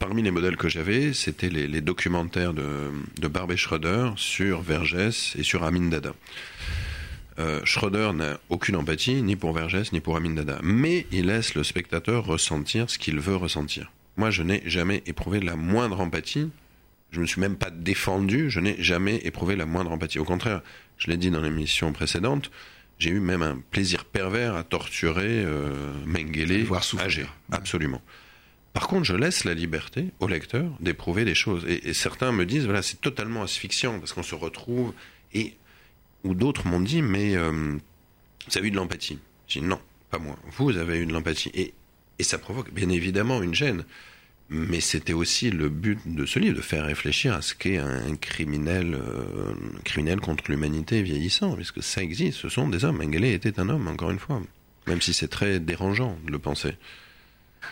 Parmi 0.00 0.22
les 0.22 0.32
modèles 0.32 0.56
que 0.56 0.68
j'avais, 0.68 1.12
c'était 1.12 1.48
les, 1.48 1.68
les, 1.68 1.80
documentaires 1.80 2.54
de, 2.54 2.90
de 3.20 3.28
Barbet 3.28 3.56
Schroeder 3.56 4.10
sur 4.16 4.60
Vergès 4.60 5.36
et 5.38 5.44
sur 5.44 5.62
Amin 5.62 5.88
Dada. 5.90 6.12
Euh, 7.38 7.60
Schroeder 7.64 8.10
n'a 8.12 8.40
aucune 8.48 8.74
empathie, 8.74 9.22
ni 9.22 9.36
pour 9.36 9.52
Vergès, 9.52 9.92
ni 9.92 10.00
pour 10.00 10.16
Amin 10.16 10.30
Dada. 10.34 10.58
Mais 10.64 11.06
il 11.12 11.26
laisse 11.26 11.54
le 11.54 11.62
spectateur 11.62 12.24
ressentir 12.26 12.90
ce 12.90 12.98
qu'il 12.98 13.20
veut 13.20 13.36
ressentir. 13.36 13.92
Moi, 14.16 14.30
je 14.30 14.42
n'ai 14.42 14.62
jamais 14.66 15.02
éprouvé 15.06 15.40
la 15.40 15.56
moindre 15.56 16.00
empathie. 16.00 16.50
Je 17.10 17.16
ne 17.18 17.22
me 17.22 17.26
suis 17.26 17.40
même 17.40 17.56
pas 17.56 17.70
défendu. 17.70 18.50
Je 18.50 18.60
n'ai 18.60 18.82
jamais 18.82 19.16
éprouvé 19.24 19.56
la 19.56 19.66
moindre 19.66 19.92
empathie. 19.92 20.18
Au 20.18 20.24
contraire, 20.24 20.62
je 20.98 21.10
l'ai 21.10 21.16
dit 21.16 21.30
dans 21.30 21.40
l'émission 21.40 21.92
précédente, 21.92 22.50
j'ai 22.98 23.10
eu 23.10 23.20
même 23.20 23.42
un 23.42 23.58
plaisir 23.70 24.04
pervers 24.04 24.54
à 24.54 24.64
torturer 24.64 25.42
euh, 25.44 25.92
Mengele 26.06 26.66
âgé. 27.00 27.26
Absolument. 27.50 28.00
Par 28.72 28.88
contre, 28.88 29.04
je 29.04 29.14
laisse 29.14 29.44
la 29.44 29.54
liberté 29.54 30.06
au 30.20 30.28
lecteur 30.28 30.70
d'éprouver 30.80 31.24
des 31.24 31.34
choses. 31.34 31.64
Et, 31.66 31.88
et, 31.88 31.94
certains 31.94 32.32
me 32.32 32.46
disent, 32.46 32.64
voilà, 32.64 32.80
c'est 32.80 33.00
totalement 33.00 33.42
asphyxiant 33.42 33.98
parce 33.98 34.12
qu'on 34.12 34.22
se 34.22 34.34
retrouve. 34.34 34.94
Et 35.34 35.56
ou 36.24 36.34
d'autres 36.34 36.66
m'ont 36.66 36.80
dit, 36.80 37.02
mais 37.02 37.36
euh, 37.36 37.50
vous 37.50 38.58
avez 38.58 38.68
eu 38.68 38.70
de 38.70 38.76
l'empathie. 38.76 39.18
J'ai 39.46 39.60
dit 39.60 39.66
non, 39.66 39.80
pas 40.10 40.18
moi. 40.18 40.36
Vous 40.56 40.76
avez 40.76 40.98
eu 40.98 41.06
de 41.06 41.12
l'empathie. 41.12 41.50
Et, 41.54 41.74
et 42.22 42.24
ça 42.24 42.38
provoque 42.38 42.72
bien 42.72 42.88
évidemment 42.88 43.42
une 43.42 43.52
gêne. 43.52 43.82
Mais 44.48 44.80
c'était 44.80 45.12
aussi 45.12 45.50
le 45.50 45.68
but 45.68 45.98
de 46.06 46.24
ce 46.24 46.38
livre, 46.38 46.56
de 46.56 46.62
faire 46.62 46.84
réfléchir 46.84 47.34
à 47.34 47.42
ce 47.42 47.52
qu'est 47.52 47.78
un 47.78 48.14
criminel, 48.14 48.94
euh, 48.94 49.54
criminel 49.82 50.20
contre 50.20 50.44
l'humanité 50.48 51.02
vieillissant, 51.02 51.56
puisque 51.56 51.82
ça 51.82 52.00
existe, 52.00 52.38
ce 52.38 52.48
sont 52.48 52.68
des 52.68 52.84
hommes. 52.84 52.98
Mengele 52.98 53.24
était 53.24 53.58
un 53.58 53.68
homme, 53.68 53.88
encore 53.88 54.12
une 54.12 54.20
fois, 54.20 54.40
même 54.86 55.00
si 55.00 55.12
c'est 55.12 55.26
très 55.26 55.58
dérangeant 55.58 56.16
de 56.24 56.30
le 56.30 56.38
penser. 56.38 56.76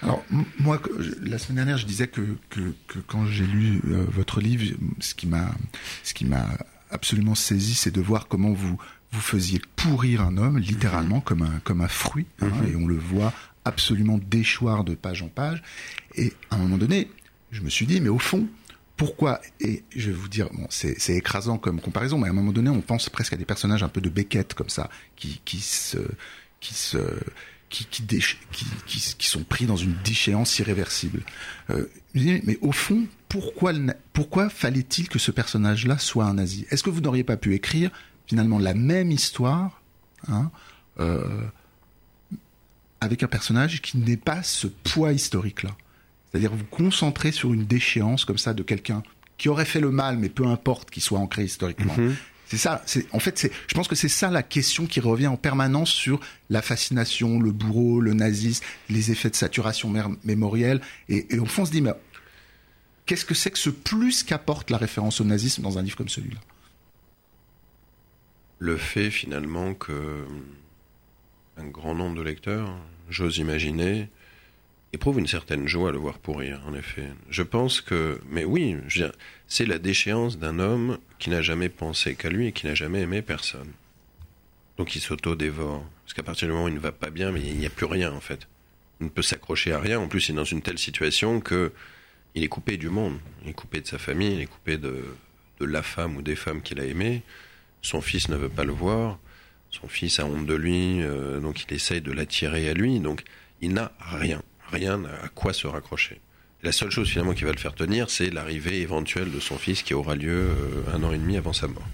Alors 0.03 0.25
moi, 0.59 0.83
la 1.23 1.39
semaine 1.39 1.57
dernière, 1.57 1.79
je 1.79 1.87
disais 1.87 2.09
que, 2.09 2.23
que, 2.49 2.75
que 2.89 2.99
quand 2.99 3.27
j'ai 3.27 3.47
lu 3.47 3.81
euh, 3.87 4.05
votre 4.09 4.41
livre, 4.41 4.75
ce 4.99 5.15
qui 5.15 5.29
m'a, 5.29 5.55
ce 6.03 6.13
qui 6.13 6.25
m'a 6.25 6.49
absolument 6.91 7.37
saisi, 7.37 7.75
c'est 7.75 7.95
de 7.95 8.01
voir 8.01 8.27
comment 8.27 8.53
vous 8.53 8.77
vous 9.13 9.21
faisiez 9.21 9.61
pourrir 9.77 10.23
un 10.23 10.37
homme 10.37 10.59
littéralement 10.59 11.19
mmh. 11.19 11.23
comme 11.23 11.43
un 11.43 11.61
comme 11.65 11.81
un 11.81 11.89
fruit, 11.89 12.27
hein, 12.41 12.49
mmh. 12.49 12.69
et 12.69 12.77
on 12.77 12.87
le 12.87 12.97
voit 12.97 13.33
absolument 13.65 14.19
déchoir 14.19 14.85
de 14.85 14.95
page 14.95 15.23
en 15.23 15.29
page. 15.29 15.63
Et 16.15 16.33
à 16.51 16.57
un 16.57 16.59
moment 16.59 16.79
donné, 16.79 17.11
je 17.51 17.63
me 17.63 17.71
suis 17.71 17.87
dit, 17.87 18.01
mais 18.01 18.09
au 18.09 18.19
fond, 18.19 18.49
pourquoi? 18.97 19.41
Et 19.61 19.83
je 19.97 20.11
vais 20.11 20.17
vous 20.17 20.29
dire, 20.29 20.49
c'est 20.69 21.17
écrasant 21.17 21.59
comme 21.59 21.81
comparaison, 21.81 22.19
mais 22.19 22.29
à 22.29 22.31
un 22.31 22.35
moment 22.35 22.53
donné, 22.53 22.71
on 22.71 22.83
pense 22.83 23.09
presque 23.09 23.33
à 23.33 23.37
des 23.37 23.47
personnages 23.47 23.83
un 23.83 23.89
peu 23.89 24.01
de 24.01 24.11
Beckett 24.11 24.55
comme 24.55 24.69
ça, 24.69 24.91
qui 25.17 25.41
qui 25.45 25.61
se 25.61 25.99
qui 26.61 26.75
se 26.75 26.99
qui, 27.71 27.87
qui, 27.87 28.07
qui 28.87 29.27
sont 29.27 29.45
pris 29.45 29.65
dans 29.65 29.77
une 29.77 29.95
déchéance 30.05 30.59
irréversible. 30.59 31.23
Euh, 31.71 31.87
mais 32.15 32.59
au 32.61 32.73
fond, 32.73 33.07
pourquoi, 33.29 33.73
pourquoi 34.13 34.51
fallait-il 34.51 35.09
que 35.09 35.19
ce 35.19 35.31
personnage-là 35.31 35.99
soit 35.99 36.25
un 36.25 36.35
nazi? 36.35 36.67
Est-ce 36.71 36.83
que 36.83 36.91
vous 36.91 37.01
n'auriez 37.01 37.25
pas 37.25 37.37
pu 37.37 37.55
écrire 37.55 37.91
finalement 38.27 38.59
la 38.59 38.75
même 38.75 39.13
histoire 39.13 39.81
hein, 40.29 40.51
euh, 40.99 41.45
avec 43.01 43.23
un 43.23 43.27
personnage 43.27 43.81
qui 43.83 43.99
n'est 43.99 44.17
pas 44.17 44.43
ce 44.43 44.67
poids 44.67 45.13
historique-là 45.13 45.77
C'est-à-dire 46.31 46.55
vous 46.55 46.65
concentrer 46.65 47.33
sur 47.33 47.53
une 47.53 47.65
déchéance 47.65 48.25
comme 48.25 48.39
ça 48.39 48.55
de 48.55 48.63
quelqu'un 48.63 49.03
qui 49.39 49.49
aurait 49.49 49.65
fait 49.65 49.81
le 49.81 49.91
mal, 49.91 50.19
mais 50.19 50.29
peu 50.29 50.47
importe 50.47 50.91
qu'il 50.91 51.03
soit 51.03 51.19
ancré 51.19 51.45
historiquement. 51.45 51.97
Mm 51.97 52.11
-hmm. 52.11 52.15
C'est 52.51 52.59
ça. 52.59 52.83
C'est 52.85 53.07
en 53.13 53.21
fait, 53.21 53.39
c'est. 53.39 53.53
Je 53.69 53.75
pense 53.75 53.87
que 53.87 53.95
c'est 53.95 54.09
ça 54.09 54.29
la 54.29 54.43
question 54.43 54.87
qui 54.87 54.99
revient 54.99 55.29
en 55.29 55.37
permanence 55.37 55.91
sur 55.91 56.19
la 56.49 56.63
fascination, 56.63 57.39
le 57.39 57.53
bourreau, 57.53 58.01
le 58.01 58.13
nazisme, 58.13 58.65
les 58.89 59.13
effets 59.13 59.31
de 59.31 59.37
saturation 59.37 59.89
mémorielle. 60.25 60.81
Et, 61.09 61.33
et 61.33 61.39
au 61.39 61.47
fond, 61.47 61.63
on 61.63 61.67
se 61.67 61.71
dit, 61.71 61.81
mais 61.81 61.95
qu'est-ce 63.07 63.25
que 63.25 63.35
c'est 63.35 63.53
que 63.53 63.59
ce 63.59 63.71
plus 63.71 64.25
qu'apporte 64.25 64.71
la 64.71 64.79
référence 64.79 65.21
au 65.21 65.25
nazisme 65.25 65.63
dans 65.63 65.79
un 65.79 65.83
livre 65.83 65.97
comme 65.97 66.09
celui-là? 66.09 66.41
Le 68.59 68.77
fait 68.77 69.11
finalement 69.13 69.75
que 69.75 70.27
un 71.61 71.69
grand 71.69 71.95
nombre 71.95 72.17
de 72.17 72.23
lecteurs, 72.23 72.75
j'ose 73.09 73.39
imaginer, 73.39 74.09
éprouve 74.93 75.19
une 75.19 75.27
certaine 75.27 75.67
joie 75.69 75.91
à 75.91 75.93
le 75.93 75.99
voir 75.99 76.19
pourrir, 76.19 76.61
en 76.67 76.75
effet. 76.75 77.09
Je 77.29 77.43
pense 77.43 77.81
que, 77.81 78.21
mais 78.29 78.45
oui, 78.45 78.77
c'est 79.47 79.67
la 79.67 79.79
déchéance 79.79 80.39
d'un 80.39 80.59
homme 80.59 80.99
qui 81.19 81.31
n'a 81.31 81.43
jamais 81.43 81.69
pensé 81.69 82.15
qu'à 82.15 82.31
lui 82.31 82.47
et 82.47 82.53
qui 82.53 82.67
n'a 82.67 82.75
jamais 82.75 83.03
aimé 83.03 83.23
personne. 83.23 83.71
Donc 84.79 84.97
il 84.97 85.01
s'auto-dévore. 85.01 85.85
Parce 86.05 86.15
qu'à 86.15 86.23
partir 86.23 86.49
du 86.49 86.53
moment 86.53 86.65
où 86.65 86.69
il 86.69 86.75
ne 86.75 86.81
va 86.81 86.93
pas 86.93 87.11
bien, 87.11 87.31
mais 87.31 87.41
il 87.41 87.57
n'y 87.57 87.67
a 87.67 87.71
plus 87.71 87.87
rien, 87.87 88.13
en 88.13 88.21
fait. 88.21 88.49
Il 89.01 89.05
ne 89.05 89.11
peut 89.11 89.23
s'accrocher 89.23 89.73
à 89.73 89.81
rien. 89.81 90.01
En 90.01 90.09
plus, 90.09 90.29
il 90.29 90.33
est 90.33 90.37
dans 90.37 90.45
une 90.45 90.63
telle 90.63 90.79
situation 90.79 91.41
que 91.41 91.73
il 92.35 92.45
est 92.45 92.49
coupé 92.49 92.77
du 92.77 92.89
monde. 92.89 93.19
Il 93.43 93.51
est 93.51 93.55
coupé 93.55 93.81
de 93.81 93.87
sa 93.87 93.99
famille, 93.99 94.35
il 94.35 94.41
est 94.41 94.47
coupé 94.47 94.79
de, 94.79 95.05
de 95.59 95.67
la 95.67 95.83
femme 95.83 96.17
ou 96.17 96.23
des 96.23 96.37
femmes 96.37 96.63
qu'il 96.63 96.81
a 96.81 96.85
aimées. 96.85 97.23
Son 97.83 98.01
fils 98.01 98.29
ne 98.29 98.37
veut 98.37 98.49
pas 98.49 98.65
le 98.65 98.73
voir. 98.73 99.19
Son 99.71 99.89
fils 99.89 100.19
a 100.19 100.27
honte 100.27 100.47
de 100.47 100.55
lui, 100.55 101.03
euh, 101.03 101.41
donc 101.41 101.65
il 101.65 101.75
essaye 101.75 102.01
de 102.01 102.13
l'attirer 102.13 102.69
à 102.69 102.75
lui. 102.75 103.01
Donc 103.01 103.23
il 103.61 103.73
n'a 103.73 103.93
rien 103.99 104.43
rien 104.71 105.05
à 105.05 105.29
quoi 105.29 105.53
se 105.53 105.67
raccrocher. 105.67 106.21
La 106.63 106.73
seule 106.73 106.91
chose 106.91 107.09
finalement 107.09 107.33
qui 107.33 107.45
va 107.45 107.53
le 107.53 107.59
faire 107.59 107.75
tenir, 107.75 108.11
c'est 108.11 108.31
l'arrivée 108.31 108.81
éventuelle 108.81 109.31
de 109.31 109.41
son 109.41 109.57
fils 109.57 109.83
qui 109.83 109.95
aura 109.95 110.15
lieu 110.15 110.51
euh, 110.51 110.95
un 110.95 111.03
an 111.03 111.13
et 111.13 111.19
demi 111.19 111.37
avant 111.37 111.53
sa 111.53 111.69
mort. 111.69 111.87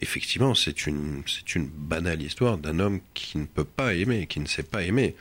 Effectivement, 0.00 0.54
c'est 0.54 0.86
une, 0.86 1.22
c'est 1.26 1.54
une 1.54 1.66
banale 1.66 2.20
histoire 2.20 2.58
d'un 2.58 2.78
homme 2.78 3.00
qui 3.14 3.38
ne 3.38 3.46
peut 3.46 3.64
pas 3.64 3.94
aimer, 3.94 4.26
qui 4.26 4.40
ne 4.40 4.46
sait 4.46 4.62
pas 4.62 4.82
aimer. 4.82 5.14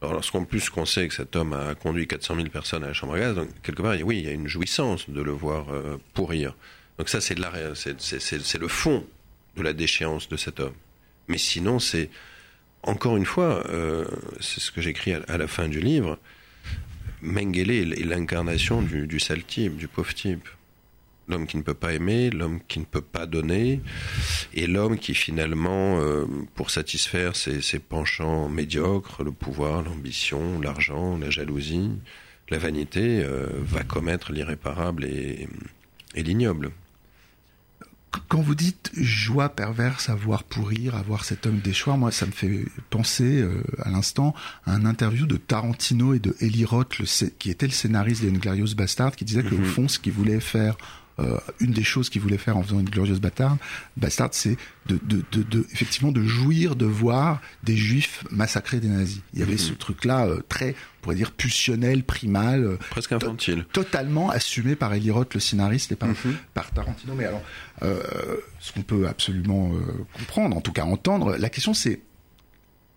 Alors, 0.00 0.12
lorsqu'en 0.12 0.44
plus 0.44 0.70
qu'on 0.70 0.84
sait 0.84 1.08
que 1.08 1.14
cet 1.14 1.34
homme 1.34 1.52
a 1.52 1.74
conduit 1.74 2.06
400 2.06 2.36
000 2.36 2.48
personnes 2.48 2.84
à 2.84 2.88
la 2.88 2.92
chambre 2.92 3.14
à 3.14 3.18
gaz, 3.18 3.34
donc 3.34 3.48
quelque 3.62 3.82
part, 3.82 3.96
oui, 4.04 4.18
il 4.18 4.24
y 4.24 4.28
a 4.28 4.32
une 4.32 4.46
jouissance 4.46 5.10
de 5.10 5.20
le 5.20 5.32
voir 5.32 5.70
euh, 5.70 5.96
pourrir. 6.12 6.54
Donc 6.98 7.08
ça, 7.08 7.20
c'est, 7.20 7.34
de 7.34 7.42
c'est, 7.74 8.20
c'est 8.20 8.58
le 8.58 8.68
fond 8.68 9.04
de 9.56 9.62
la 9.62 9.72
déchéance 9.72 10.28
de 10.28 10.36
cet 10.36 10.60
homme. 10.60 10.74
Mais 11.28 11.38
sinon, 11.38 11.78
c'est 11.78 12.10
encore 12.82 13.16
une 13.16 13.24
fois, 13.24 13.66
euh, 13.70 14.04
c'est 14.40 14.60
ce 14.60 14.70
que 14.70 14.80
j'écris 14.80 15.14
à, 15.14 15.38
la 15.38 15.46
fin 15.46 15.68
du 15.68 15.80
livre, 15.80 16.18
Mengele 17.22 17.70
est 17.70 18.04
l'incarnation 18.04 18.82
du, 18.82 19.06
du 19.06 19.18
sale 19.18 19.42
type, 19.42 19.76
du 19.76 19.88
pauvre 19.88 20.12
type. 20.12 20.46
L'homme 21.26 21.46
qui 21.46 21.56
ne 21.56 21.62
peut 21.62 21.72
pas 21.72 21.94
aimer, 21.94 22.28
l'homme 22.28 22.60
qui 22.68 22.78
ne 22.78 22.84
peut 22.84 23.00
pas 23.00 23.24
donner, 23.24 23.80
et 24.52 24.66
l'homme 24.66 24.98
qui 24.98 25.14
finalement, 25.14 25.98
euh, 26.00 26.26
pour 26.54 26.70
satisfaire 26.70 27.34
ses, 27.34 27.62
ses, 27.62 27.78
penchants 27.78 28.50
médiocres, 28.50 29.24
le 29.24 29.32
pouvoir, 29.32 29.82
l'ambition, 29.82 30.60
l'argent, 30.60 31.16
la 31.16 31.30
jalousie, 31.30 31.92
la 32.50 32.58
vanité, 32.58 33.22
euh, 33.24 33.46
va 33.62 33.84
commettre 33.84 34.32
l'irréparable 34.32 35.06
et, 35.06 35.48
et 36.14 36.22
l'ignoble 36.22 36.72
quand 38.28 38.40
vous 38.40 38.54
dites 38.54 38.90
joie 38.96 39.48
perverse 39.48 40.08
à 40.08 40.14
voir 40.14 40.44
pourrir, 40.44 40.94
à 40.94 41.02
voir 41.02 41.24
cet 41.24 41.46
homme 41.46 41.58
déchoir, 41.58 41.98
moi 41.98 42.10
ça 42.12 42.26
me 42.26 42.32
fait 42.32 42.64
penser 42.90 43.40
euh, 43.40 43.62
à 43.82 43.90
l'instant 43.90 44.34
à 44.66 44.72
un 44.72 44.84
interview 44.84 45.26
de 45.26 45.36
Tarantino 45.36 46.14
et 46.14 46.18
de 46.18 46.34
Eli 46.40 46.64
Roth, 46.64 46.98
le, 46.98 47.06
qui 47.38 47.50
était 47.50 47.66
le 47.66 47.72
scénariste 47.72 48.24
d'Inglorious 48.24 48.74
Bastard, 48.76 49.16
qui 49.16 49.24
disait 49.24 49.42
mm 49.42 49.46
-hmm. 49.46 49.50
que 49.50 49.62
au 49.62 49.64
fond 49.64 49.88
ce 49.88 49.98
qu'il 49.98 50.12
voulait 50.12 50.40
faire 50.40 50.76
euh, 51.20 51.38
une 51.60 51.72
des 51.72 51.84
choses 51.84 52.10
qu'il 52.10 52.20
voulait 52.20 52.38
faire 52.38 52.56
en 52.56 52.62
faisant 52.62 52.80
une 52.80 52.88
glorieuse 52.88 53.20
bâtarde, 53.20 53.58
bastard, 53.96 54.30
c'est 54.32 54.56
de, 54.86 54.98
de, 55.04 55.22
de, 55.32 55.42
de, 55.42 55.66
effectivement 55.72 56.12
de 56.12 56.22
jouir 56.22 56.74
de 56.76 56.86
voir 56.86 57.40
des 57.62 57.76
juifs 57.76 58.24
massacrer 58.30 58.80
des 58.80 58.88
nazis. 58.88 59.20
Il 59.32 59.40
y 59.40 59.42
avait 59.42 59.54
mmh. 59.54 59.58
ce 59.58 59.72
truc-là 59.74 60.26
euh, 60.26 60.40
très, 60.48 60.70
on 60.70 61.02
pourrait 61.02 61.16
dire, 61.16 61.30
pulsionnel, 61.30 62.02
primal, 62.02 62.64
euh, 62.64 62.76
presque 62.90 63.12
infantile, 63.12 63.64
to 63.72 63.84
totalement 63.84 64.30
assumé 64.30 64.74
par 64.74 64.92
Eli 64.92 65.10
Roth, 65.10 65.34
le 65.34 65.40
scénariste, 65.40 65.92
et 65.92 65.96
par, 65.96 66.08
mmh. 66.08 66.36
par 66.52 66.70
Tarantino. 66.72 67.14
Mais 67.14 67.26
alors, 67.26 67.42
euh, 67.82 68.02
ce 68.60 68.72
qu'on 68.72 68.82
peut 68.82 69.06
absolument 69.06 69.72
euh, 69.72 69.80
comprendre, 70.14 70.56
en 70.56 70.60
tout 70.60 70.72
cas 70.72 70.84
entendre, 70.84 71.36
la 71.36 71.48
question 71.48 71.74
c'est, 71.74 72.00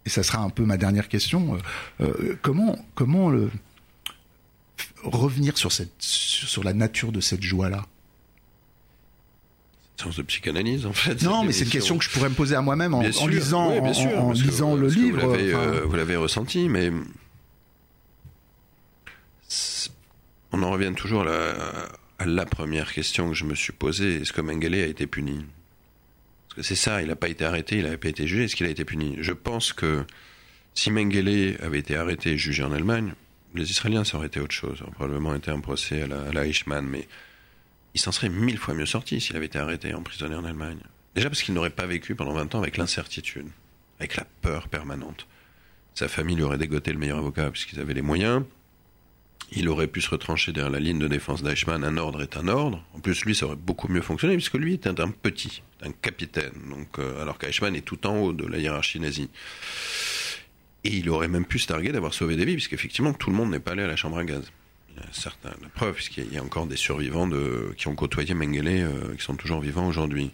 et 0.06 0.10
ça 0.10 0.24
sera 0.24 0.40
un 0.40 0.50
peu 0.50 0.64
ma 0.64 0.78
dernière 0.78 1.08
question, 1.08 1.58
euh, 2.02 2.36
comment, 2.42 2.78
comment 2.96 3.30
le, 3.30 3.52
revenir 5.04 5.58
sur 5.58 5.72
cette, 5.72 5.94
sur 6.00 6.64
la 6.64 6.74
nature 6.74 7.12
de 7.12 7.22
cette 7.22 7.44
joie-là? 7.44 7.86
Sens 10.02 10.16
de 10.16 10.22
psychanalyse 10.22 10.86
en 10.86 10.94
fait. 10.94 11.22
Non, 11.24 11.44
mais 11.44 11.52
c'est 11.52 11.66
une 11.66 11.72
question 11.72 11.98
que 11.98 12.04
je 12.04 12.10
pourrais 12.10 12.30
me 12.30 12.36
poser 12.36 12.56
à 12.56 12.62
moi-même 12.62 12.94
en, 12.94 13.00
en, 13.00 13.28
lisant, 13.28 13.78
oui, 13.80 13.96
sûr, 13.96 14.10
en, 14.18 14.30
en 14.30 14.32
lisant 14.32 14.76
que, 14.76 14.82
le 14.82 14.88
livre. 14.88 15.26
Vous 15.26 15.34
l'avez 15.96 16.16
enfin... 16.16 16.20
euh, 16.20 16.20
ressenti, 16.20 16.70
mais 16.70 16.92
on 20.52 20.64
en 20.64 20.72
revient 20.72 20.94
toujours 20.96 21.22
à 21.22 21.26
la, 21.26 21.56
à 22.20 22.26
la, 22.26 22.46
première 22.46 22.94
question 22.94 23.30
que 23.30 23.36
je 23.36 23.46
me 23.46 23.56
suis 23.56 23.74
posée 23.74 24.22
est-ce 24.22 24.34
que 24.34 24.42
Mengele 24.42 24.76
a 24.76 24.88
été 24.88 25.08
puni? 25.08 25.46
Parce 26.48 26.56
que 26.56 26.62
c'est 26.64 26.76
ça, 26.76 27.02
il 27.02 27.08
n'a 27.08 27.16
pas 27.16 27.30
été 27.30 27.46
arrêté, 27.46 27.78
il 27.78 27.86
n'a 27.86 27.98
pas 27.98 28.10
été 28.10 28.28
jugé. 28.28 28.46
Est-ce 28.46 28.56
qu'il 28.56 28.66
a 28.66 28.70
été 28.70 28.86
puni? 28.86 29.18
Je 29.20 29.34
pense 29.34 29.74
que 29.74 30.06
si 30.74 30.92
Mengele 30.92 31.58
avait 31.62 31.80
été 31.80 31.96
arrêté 31.96 32.32
et 32.32 32.38
jugé 32.38 32.64
en 32.64 32.72
Allemagne, 32.72 33.14
les 33.56 33.70
Israéliens, 33.70 34.04
ça 34.04 34.18
aurait 34.18 34.28
été 34.28 34.40
autre 34.40 34.54
chose. 34.54 34.78
Ça 34.78 34.84
aurait 34.84 34.94
probablement 34.94 35.36
été 35.36 35.52
un 35.52 35.60
procès 35.60 36.04
à 36.04 36.08
la, 36.08 36.22
à 36.22 36.32
la 36.32 36.46
Eichmann, 36.46 36.86
mais 36.86 37.08
il 37.98 38.00
s'en 38.00 38.12
serait 38.12 38.30
mille 38.30 38.60
fois 38.60 38.76
mieux 38.76 38.86
sorti 38.86 39.20
s'il 39.20 39.36
avait 39.38 39.48
été 39.48 39.58
arrêté, 39.58 39.96
emprisonné 39.96 40.36
en 40.36 40.46
Allemagne. 40.46 40.78
Déjà 41.16 41.32
parce 41.32 41.42
qu'il 41.42 41.56
n'aurait 41.56 41.72
pas 41.72 41.88
vécu 41.88 42.14
pendant 42.14 42.34
20 42.34 42.54
ans 42.54 42.60
avec 42.60 42.78
l'incertitude, 42.78 43.48
avec 44.00 44.16
la 44.18 44.24
peur 44.44 44.68
permanente. 44.68 45.26
Sa 45.96 46.08
famille 46.08 46.36
lui 46.36 46.44
aurait 46.44 46.60
dégoté 46.60 46.94
le 46.94 47.00
meilleur 47.00 47.18
avocat 47.18 47.50
puisqu'ils 47.50 47.80
avaient 47.80 47.96
les 47.96 48.04
moyens. 48.04 48.44
Il 49.52 49.68
aurait 49.68 49.88
pu 49.88 50.02
se 50.02 50.12
retrancher 50.12 50.52
derrière 50.52 50.70
la 50.70 50.80
ligne 50.80 51.00
de 51.00 51.08
défense 51.08 51.42
d'Eichmann. 51.42 51.84
Un 51.84 51.98
ordre 51.98 52.22
est 52.22 52.38
un 52.38 52.48
ordre. 52.48 52.86
En 52.94 53.00
plus, 53.00 53.26
lui, 53.26 53.34
ça 53.34 53.48
aurait 53.48 53.56
beaucoup 53.56 53.88
mieux 53.88 54.04
fonctionné 54.04 54.36
puisque 54.36 54.60
lui 54.60 54.76
était 54.76 55.02
un 55.02 55.10
petit, 55.10 55.64
un 55.82 55.92
capitaine. 55.92 56.54
Donc, 56.70 57.00
euh, 57.00 57.20
alors 57.20 57.40
qu'Eichmann 57.40 57.76
est 57.76 57.82
tout 57.82 58.06
en 58.06 58.16
haut 58.16 58.32
de 58.32 58.46
la 58.46 58.60
hiérarchie 58.60 59.00
nazie. 59.00 59.32
Et 60.84 60.90
il 60.90 61.10
aurait 61.10 61.30
même 61.30 61.46
pu 61.46 61.58
se 61.58 61.66
targuer 61.66 61.92
d'avoir 61.92 62.14
sauvé 62.14 62.36
des 62.36 62.46
vies 62.46 62.58
puisqu'effectivement, 62.58 63.14
tout 63.14 63.32
le 63.32 63.36
monde 63.36 63.50
n'est 63.50 63.60
pas 63.60 63.72
allé 63.72 63.82
à 63.82 63.88
la 63.88 63.96
chambre 63.96 64.20
à 64.20 64.24
gaz. 64.24 64.52
Certains, 65.12 65.54
la 65.62 65.70
preuve, 65.70 65.94
puisqu'il 65.94 66.34
y 66.34 66.38
a 66.38 66.44
encore 66.44 66.66
des 66.66 66.76
survivants 66.76 67.30
qui 67.78 67.88
ont 67.88 67.96
côtoyé 67.96 68.34
Mengele, 68.34 68.68
euh, 68.68 69.16
qui 69.16 69.24
sont 69.24 69.36
toujours 69.36 69.62
vivants 69.62 69.88
aujourd'hui. 69.88 70.32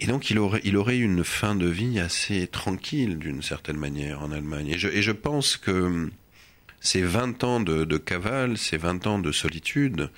Et 0.00 0.06
donc 0.06 0.30
il 0.30 0.38
aurait, 0.38 0.98
une 0.98 1.24
fin 1.24 1.54
de 1.54 1.66
vie 1.66 1.98
assez 1.98 2.46
tranquille 2.46 3.18
d'une 3.18 3.42
certaine 3.42 3.76
manière 3.76 4.22
en 4.22 4.32
Allemagne. 4.32 4.68
Et 4.68 4.78
je, 4.78 5.12
pense 5.12 5.56
que 5.56 6.10
ces 6.80 7.02
20 7.02 7.44
ans 7.44 7.60
de, 7.60 7.84
de 7.84 7.96
cavale, 7.96 8.58
ces 8.58 8.76
20 8.76 9.06
ans 9.06 9.18
de 9.18 9.32
solitude, 9.32 10.10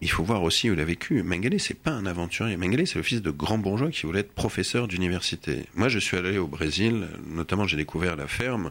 il 0.00 0.10
faut 0.10 0.24
voir 0.24 0.42
aussi 0.42 0.68
où 0.68 0.74
il 0.74 0.80
a 0.80 0.84
vécu. 0.84 1.22
Mengele, 1.22 1.58
c'est 1.58 1.80
pas 1.80 1.92
un 1.92 2.04
aventurier. 2.04 2.56
Mengele, 2.56 2.86
c'est 2.86 2.98
le 2.98 3.02
fils 3.02 3.22
de 3.22 3.30
grands 3.30 3.58
bourgeois 3.58 3.90
qui 3.90 4.04
voulait 4.04 4.20
être 4.20 4.34
professeur 4.34 4.88
d'université. 4.88 5.64
Moi, 5.74 5.88
je 5.88 5.98
suis 5.98 6.16
allé 6.16 6.36
au 6.36 6.46
Brésil, 6.46 7.08
notamment 7.26 7.66
j'ai 7.66 7.76
découvert 7.76 8.16
la 8.16 8.26
ferme 8.26 8.70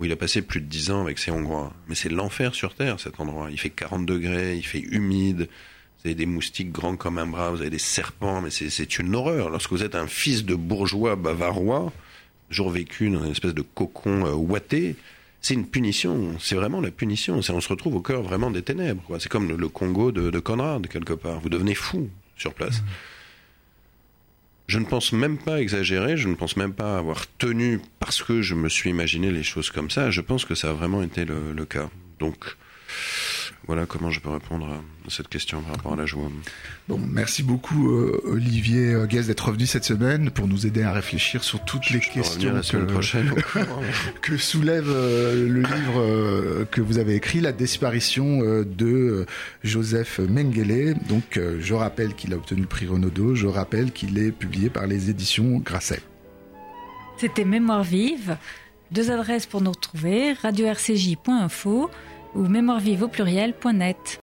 où 0.00 0.04
il 0.04 0.12
a 0.12 0.16
passé 0.16 0.42
plus 0.42 0.60
de 0.60 0.66
10 0.66 0.90
ans 0.90 1.02
avec 1.02 1.18
ses 1.18 1.30
Hongrois. 1.30 1.72
Mais 1.88 1.94
c'est 1.94 2.08
l'enfer 2.08 2.54
sur 2.54 2.74
Terre, 2.74 2.98
cet 3.00 3.20
endroit. 3.20 3.48
Il 3.50 3.58
fait 3.58 3.70
40 3.70 4.06
degrés, 4.06 4.56
il 4.56 4.66
fait 4.66 4.80
humide, 4.80 5.48
vous 6.02 6.08
avez 6.08 6.14
des 6.14 6.26
moustiques 6.26 6.72
grands 6.72 6.96
comme 6.96 7.18
un 7.18 7.26
bras, 7.26 7.50
vous 7.50 7.60
avez 7.60 7.70
des 7.70 7.78
serpents, 7.78 8.40
mais 8.40 8.50
c'est 8.50 8.98
une 8.98 9.14
horreur. 9.14 9.50
Lorsque 9.50 9.70
vous 9.70 9.84
êtes 9.84 9.94
un 9.94 10.08
fils 10.08 10.44
de 10.44 10.56
bourgeois 10.56 11.14
bavarois, 11.14 11.92
jour 12.50 12.70
vécu 12.70 13.08
dans 13.08 13.24
une 13.24 13.30
espèce 13.30 13.54
de 13.54 13.62
cocon 13.62 14.26
euh, 14.26 14.32
ouaté, 14.32 14.96
c'est 15.40 15.54
une 15.54 15.66
punition. 15.66 16.36
C'est 16.40 16.54
vraiment 16.54 16.80
la 16.80 16.90
punition. 16.90 17.36
On 17.36 17.42
se 17.42 17.68
retrouve 17.68 17.96
au 17.96 18.00
cœur 18.00 18.22
vraiment 18.22 18.50
des 18.50 18.62
ténèbres. 18.62 19.02
C'est 19.18 19.28
comme 19.28 19.48
le, 19.48 19.68
Congo 19.68 20.12
de, 20.12 20.30
de, 20.30 20.38
Conrad, 20.38 20.86
quelque 20.88 21.12
part. 21.12 21.40
Vous 21.40 21.48
devenez 21.48 21.74
fou 21.74 22.08
sur 22.36 22.54
place. 22.54 22.80
Mmh. 22.80 22.84
Je 24.66 24.78
ne 24.78 24.84
pense 24.84 25.12
même 25.12 25.38
pas 25.38 25.60
exagérer, 25.60 26.16
je 26.16 26.28
ne 26.28 26.34
pense 26.34 26.56
même 26.56 26.72
pas 26.72 26.96
avoir 26.96 27.26
tenu 27.38 27.80
parce 27.98 28.22
que 28.22 28.42
je 28.42 28.54
me 28.54 28.68
suis 28.68 28.90
imaginé 28.90 29.30
les 29.30 29.42
choses 29.42 29.70
comme 29.70 29.90
ça. 29.90 30.10
Je 30.10 30.20
pense 30.20 30.44
que 30.44 30.54
ça 30.54 30.70
a 30.70 30.72
vraiment 30.72 31.02
été 31.02 31.24
le, 31.24 31.64
cas. 31.64 31.90
Donc, 32.18 32.56
voilà 33.66 33.86
comment 33.86 34.10
je 34.10 34.20
peux 34.20 34.30
répondre 34.30 34.66
à 34.66 35.10
cette 35.10 35.28
question 35.28 35.60
par 35.62 35.76
rapport 35.76 35.92
à 35.94 35.96
la 35.96 36.06
joie. 36.06 36.30
Bon, 36.88 36.98
merci 36.98 37.42
beaucoup 37.42 37.90
euh, 37.90 38.20
Olivier 38.24 38.94
Guez 39.08 39.22
d'être 39.24 39.46
revenu 39.46 39.66
cette 39.66 39.84
semaine 39.84 40.30
pour 40.30 40.48
nous 40.48 40.66
aider 40.66 40.82
à 40.82 40.92
réfléchir 40.92 41.44
sur 41.44 41.64
toutes 41.64 41.82
je 41.84 41.94
les 41.94 42.00
questions 42.00 42.60
que, 42.60 42.84
prochaine, 42.84 43.32
que, 44.22 44.36
soulève 44.36 44.88
euh, 44.88 45.48
le 45.48 45.60
livre 45.60 46.00
euh, 46.00 46.64
que 46.70 46.80
vous 46.80 46.98
avez 46.98 47.14
écrit, 47.14 47.40
La 47.40 47.52
disparition 47.52 48.42
euh, 48.42 48.64
de 48.64 49.26
Joseph 49.64 50.18
Mengele. 50.18 50.96
Donc 51.08 51.38
je 51.58 51.74
rappelle 51.74 52.14
qu'il 52.14 52.32
a 52.32 52.36
obtenu 52.36 52.62
le 52.62 52.66
prix 52.66 52.86
Renaudot, 52.86 53.34
je 53.34 53.46
rappelle 53.46 53.92
qu'il 53.92 54.18
est 54.18 54.32
publié 54.32 54.70
par 54.70 54.86
les 54.86 55.10
éditions 55.10 55.58
Grasset. 55.58 56.00
C'était 57.16 57.44
Mémoire 57.44 57.84
vive. 57.84 58.36
Deux 58.90 59.10
adresses 59.10 59.46
pour 59.46 59.60
nous 59.60 59.70
retrouver, 59.70 60.34
radio-rcj.info 60.34 61.90
ou 62.34 62.46
mémoirevive 62.48 63.04
au 63.04 63.08
pluriel.net. 63.08 64.20